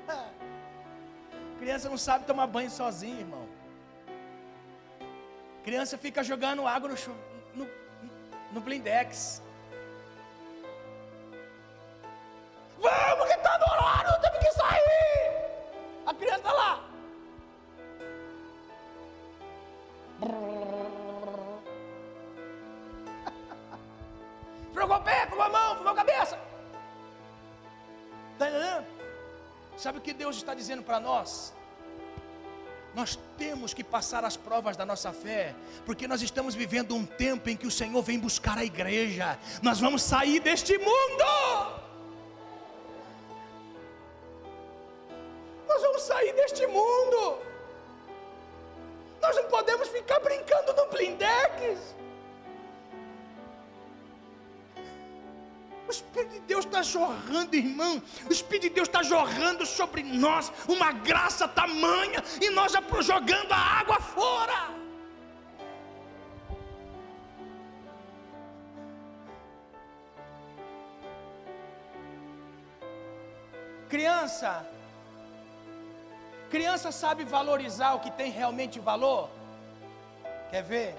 [1.59, 3.47] Criança não sabe tomar banho sozinha, irmão.
[5.63, 6.95] Criança fica jogando água no,
[7.55, 7.69] no,
[8.53, 9.41] no blindex.
[12.79, 15.31] Vamos que está no horário, teve que sair.
[16.05, 16.83] A criança está lá.
[24.73, 26.39] Frogou o pé, frogou a mão, frogou a cabeça.
[28.33, 28.85] Está entendendo?
[29.77, 31.53] Sabe o que Deus está dizendo para nós?
[32.93, 37.49] Nós temos que passar as provas da nossa fé, porque nós estamos vivendo um tempo
[37.49, 39.37] em que o Senhor vem buscar a igreja.
[39.61, 41.23] Nós vamos sair deste mundo.
[57.53, 58.01] Jorrando, irmão.
[58.27, 63.51] O Espírito de Deus está jorrando sobre nós uma graça tamanha e nós já jogando
[63.51, 64.73] a água fora.
[73.89, 74.67] Criança,
[76.49, 79.29] criança sabe valorizar o que tem realmente valor.
[80.49, 80.95] Quer ver?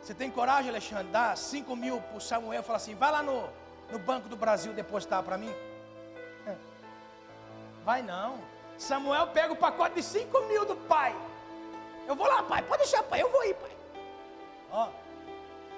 [0.00, 1.08] Você tem coragem, Alexandre?
[1.12, 3.50] Dá 5 mil para o Samuel e fala assim: vai lá no,
[3.90, 5.54] no Banco do Brasil depositar para mim?
[6.46, 6.54] É.
[7.84, 8.40] Vai não.
[8.78, 11.14] Samuel pega o pacote de 5 mil do pai.
[12.06, 12.62] Eu vou lá, pai.
[12.62, 13.22] Pode deixar, pai.
[13.22, 13.76] Eu vou ir, pai.
[14.70, 14.88] Ó.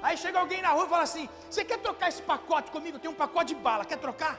[0.03, 2.99] Aí chega alguém na rua e fala assim: Você quer trocar esse pacote comigo?
[2.99, 3.85] Tem um pacote de bala.
[3.85, 4.39] Quer trocar?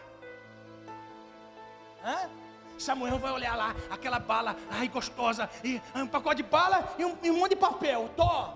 [2.03, 2.29] Hã?
[2.77, 7.17] Samuel vai olhar lá, aquela bala, ai gostosa, e um pacote de bala e um,
[7.21, 8.09] e um monte de papel.
[8.15, 8.53] Tô.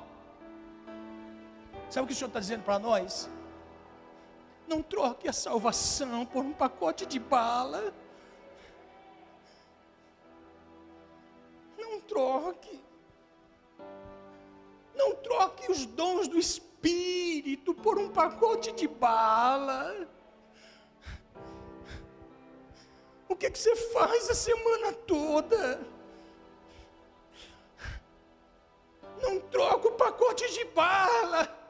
[1.90, 3.30] Sabe o que o Senhor está dizendo para nós?
[4.68, 7.94] Não troque a salvação por um pacote de bala.
[12.08, 12.84] troque.
[14.96, 20.08] Não troque os dons do Espírito por um pacote de bala.
[23.28, 25.82] O que, que você faz a semana toda?
[29.22, 31.63] Não troca o pacote de bala.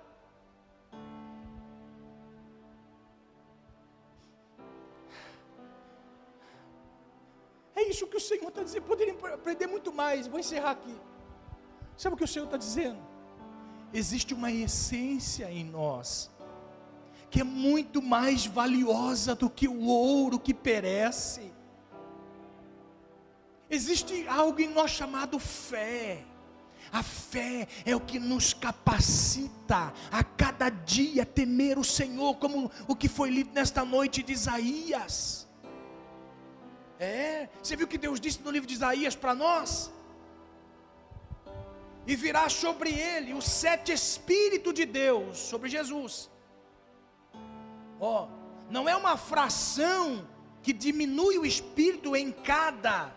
[7.75, 8.83] É isso que o Senhor está dizendo.
[8.83, 10.27] Poderia aprender muito mais.
[10.27, 10.95] Vou encerrar aqui.
[11.97, 12.99] Sabe o que o Senhor está dizendo?
[13.93, 16.31] Existe uma essência em nós
[17.33, 21.51] que é muito mais valiosa do que o ouro que perece.
[23.67, 26.23] Existe algo em nós chamado fé.
[26.91, 32.95] A fé é o que nos capacita a cada dia temer o Senhor, como o
[32.95, 35.42] que foi lido nesta noite de Isaías.
[37.03, 39.91] É, você viu o que Deus disse no livro de Isaías para nós?
[42.07, 46.29] E virá sobre ele os sete Espíritos de Deus, sobre Jesus.
[47.99, 48.27] Ó, oh,
[48.69, 50.27] não é uma fração
[50.61, 53.13] que diminui o Espírito em cada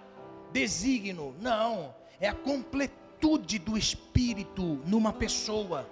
[0.52, 5.88] desígnio, não, é a completude do Espírito numa pessoa.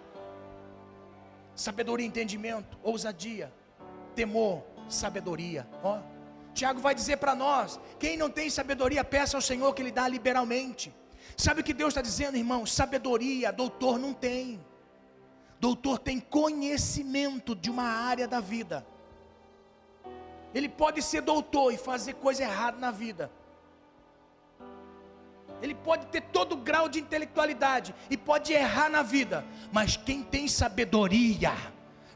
[1.54, 3.52] Sabedoria, entendimento, ousadia,
[4.16, 5.98] temor, sabedoria, ó.
[5.98, 6.13] Oh.
[6.54, 10.06] Tiago vai dizer para nós: quem não tem sabedoria, peça ao Senhor que lhe dá
[10.08, 10.94] liberalmente.
[11.36, 12.64] Sabe o que Deus está dizendo, irmão?
[12.64, 14.64] Sabedoria, doutor não tem.
[15.58, 18.86] Doutor tem conhecimento de uma área da vida.
[20.54, 23.30] Ele pode ser doutor e fazer coisa errada na vida.
[25.60, 30.46] Ele pode ter todo grau de intelectualidade e pode errar na vida, mas quem tem
[30.46, 31.52] sabedoria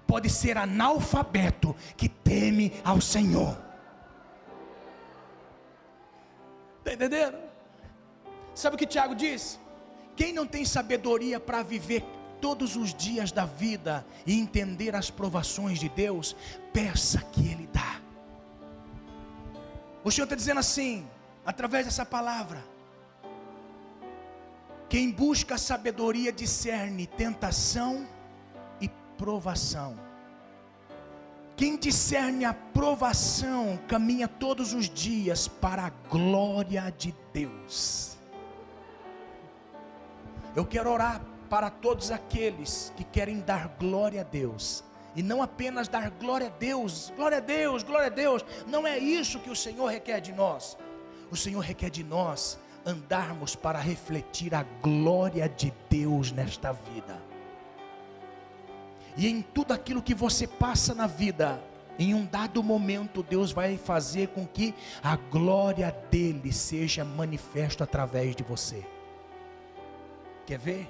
[0.07, 3.68] pode ser analfabeto que teme ao Senhor.
[6.89, 7.37] Está entendendo?
[8.55, 9.61] Sabe o que Tiago diz?
[10.17, 12.03] Quem não tem sabedoria para viver
[12.41, 16.35] todos os dias da vida e entender as provações de Deus,
[16.73, 18.01] peça que Ele dá.
[20.03, 21.07] O Senhor está dizendo assim,
[21.45, 22.65] através dessa palavra:
[24.89, 28.09] quem busca sabedoria discerne tentação
[28.81, 30.08] e provação.
[31.59, 38.17] Quem discerne a provação caminha todos os dias para a glória de Deus.
[40.55, 44.85] Eu quero orar para todos aqueles que querem dar glória a Deus.
[45.17, 48.45] E não apenas dar glória a Deus, glória a Deus, glória a Deus.
[48.69, 50.79] Não é isso que o Senhor requer de nós.
[51.29, 52.57] O Senhor requer de nós
[52.87, 57.28] andarmos para refletir a glória de Deus nesta vida.
[59.19, 61.61] E em tudo aquilo que você passa na vida,
[61.99, 68.37] em um dado momento, Deus vai fazer com que a glória dele seja manifesto através
[68.37, 68.87] de você.
[70.47, 70.89] Quer ver?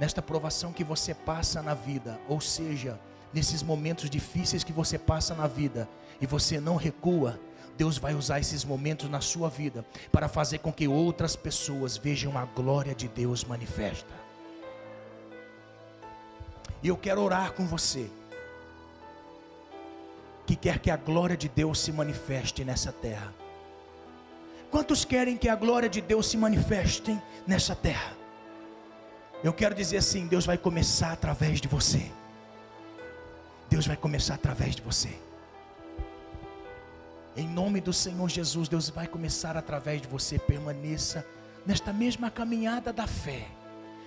[0.00, 2.98] Nesta provação que você passa na vida, ou seja,
[3.34, 5.86] nesses momentos difíceis que você passa na vida,
[6.18, 7.38] e você não recua,
[7.76, 12.38] Deus vai usar esses momentos na sua vida para fazer com que outras pessoas vejam
[12.38, 14.25] a glória de Deus manifesta.
[16.82, 18.10] E eu quero orar com você.
[20.46, 23.32] Que quer que a glória de Deus se manifeste nessa terra.
[24.70, 28.14] Quantos querem que a glória de Deus se manifeste nessa terra?
[29.42, 32.10] Eu quero dizer assim: Deus vai começar através de você.
[33.68, 35.18] Deus vai começar através de você.
[37.36, 40.38] Em nome do Senhor Jesus, Deus vai começar através de você.
[40.38, 41.26] Permaneça
[41.66, 43.46] nesta mesma caminhada da fé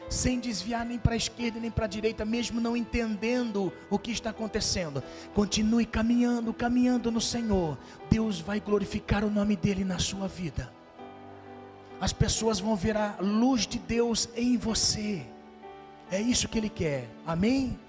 [0.09, 4.11] sem desviar nem para a esquerda nem para a direita, mesmo não entendendo o que
[4.11, 5.03] está acontecendo.
[5.33, 7.77] Continue caminhando, caminhando no Senhor.
[8.09, 10.73] Deus vai glorificar o nome dele na sua vida.
[12.01, 15.25] As pessoas vão ver a luz de Deus em você.
[16.11, 17.07] É isso que ele quer.
[17.25, 17.79] Amém?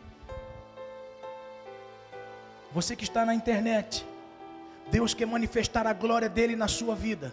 [2.73, 4.07] Você que está na internet,
[4.91, 7.33] Deus quer manifestar a glória dele na sua vida.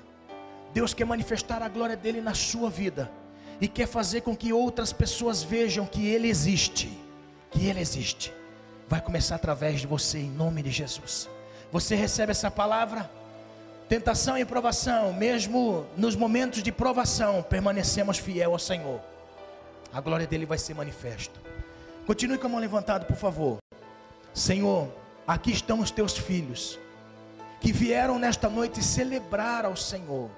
[0.73, 3.11] Deus quer manifestar a glória dele na sua vida
[3.59, 6.97] e quer fazer com que outras pessoas vejam que Ele existe,
[7.49, 8.34] que Ele existe.
[8.88, 11.29] Vai começar através de você, em nome de Jesus.
[11.71, 13.09] Você recebe essa palavra?
[13.89, 19.01] Tentação e provação, mesmo nos momentos de provação, permanecemos fiel ao Senhor.
[19.93, 21.39] A glória dele vai ser manifesta.
[22.05, 23.57] Continue com a mão levantada, por favor.
[24.34, 24.89] Senhor,
[25.25, 26.77] aqui estão os teus filhos
[27.59, 30.29] que vieram nesta noite celebrar ao Senhor,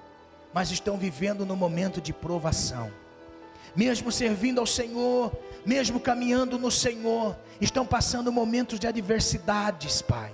[0.53, 2.91] mas estão vivendo no momento de provação
[3.75, 5.31] mesmo servindo ao Senhor,
[5.65, 10.33] mesmo caminhando no Senhor, estão passando momentos de adversidades, Pai.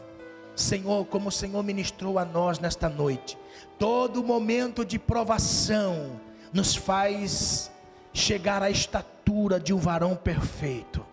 [0.56, 3.38] Senhor, como o Senhor ministrou a nós nesta noite,
[3.78, 6.20] todo momento de provação
[6.54, 7.72] nos faz
[8.14, 11.06] chegar à estatura de um varão perfeito.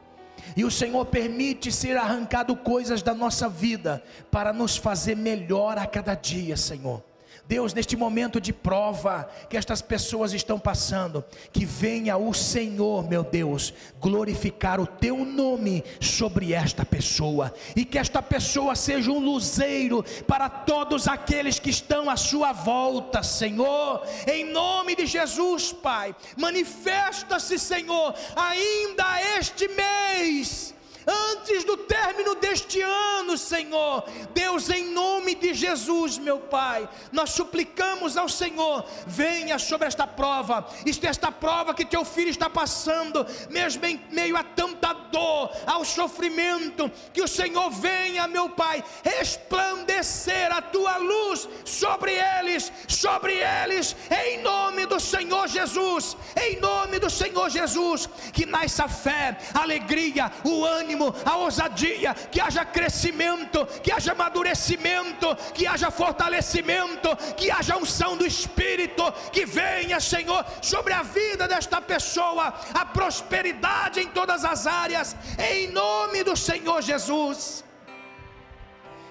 [0.57, 5.87] E o Senhor permite ser arrancado coisas da nossa vida para nos fazer melhor a
[5.87, 7.03] cada dia, Senhor.
[7.47, 13.23] Deus, neste momento de prova que estas pessoas estão passando, que venha o Senhor, meu
[13.23, 20.05] Deus, glorificar o teu nome sobre esta pessoa, e que esta pessoa seja um luzeiro
[20.27, 27.59] para todos aqueles que estão à sua volta, Senhor, em nome de Jesus, Pai, manifesta-se,
[27.59, 30.72] Senhor, ainda este mês
[31.07, 34.05] antes do término deste ano, Senhor.
[34.35, 40.67] Deus, em nome de Jesus, meu Pai, nós suplicamos ao Senhor, venha sobre esta prova,
[40.87, 45.85] é esta prova que teu filho está passando, mesmo em meio a tanta dor, ao
[45.85, 53.97] sofrimento, que o Senhor venha, meu Pai, resplandecer a tua luz sobre eles, sobre eles,
[54.11, 60.65] em nome do Senhor Jesus, em nome do Senhor Jesus, que nasça fé, alegria, o
[60.65, 67.77] ânimo ânimo, a ousadia, que haja crescimento, que haja amadurecimento, que haja fortalecimento, que haja
[67.77, 74.45] unção do Espírito, que venha, Senhor, sobre a vida desta pessoa, a prosperidade em todas
[74.45, 77.65] as áreas, em nome do Senhor Jesus.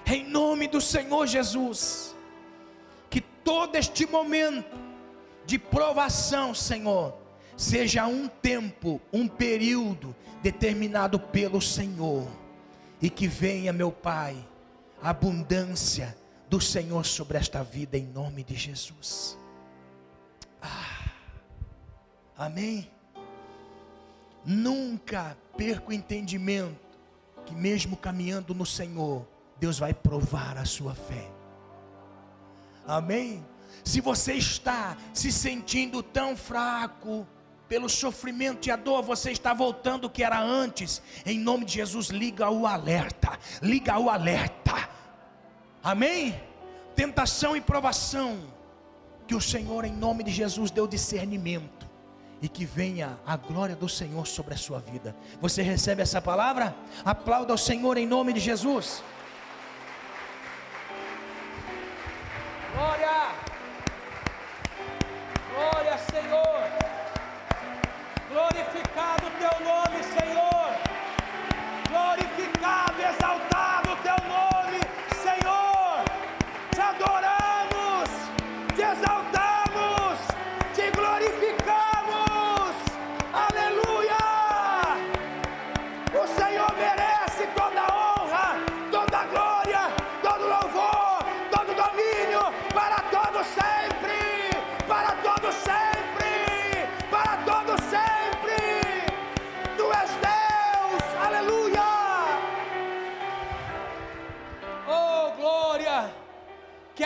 [0.04, 2.14] Em nome do Senhor Jesus,
[3.08, 4.76] que todo este momento
[5.46, 7.21] de provação, Senhor,
[7.62, 12.26] seja um tempo, um período determinado pelo Senhor,
[13.00, 14.36] e que venha, meu Pai,
[15.00, 16.16] a abundância
[16.48, 19.38] do Senhor sobre esta vida, em nome de Jesus.
[20.60, 21.12] Ah,
[22.36, 22.90] amém.
[24.44, 26.98] Nunca perca o entendimento
[27.46, 29.24] que, mesmo caminhando no Senhor,
[29.60, 31.30] Deus vai provar a sua fé.
[32.84, 33.44] Amém.
[33.84, 37.24] Se você está se sentindo tão fraco,
[37.72, 41.00] pelo sofrimento e a dor, você está voltando o que era antes.
[41.24, 43.38] Em nome de Jesus, liga o alerta.
[43.62, 44.90] Liga o alerta.
[45.82, 46.38] Amém?
[46.94, 48.40] Tentação e provação.
[49.26, 51.88] Que o Senhor, em nome de Jesus, deu discernimento.
[52.42, 55.16] E que venha a glória do Senhor sobre a sua vida.
[55.40, 56.76] Você recebe essa palavra?
[57.02, 59.02] Aplauda o Senhor em nome de Jesus.
[62.74, 63.32] Glória!
[65.54, 66.81] Glória, Senhor!
[68.32, 70.51] Glorificado o teu nome, Senhor.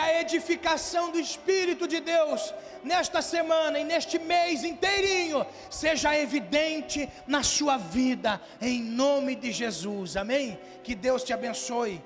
[0.07, 2.53] A edificação do Espírito de Deus
[2.83, 10.15] nesta semana e neste mês inteirinho seja evidente na sua vida, em nome de Jesus,
[10.15, 10.57] amém?
[10.83, 12.01] Que Deus te abençoe,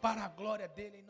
[0.00, 1.02] para a glória dEle,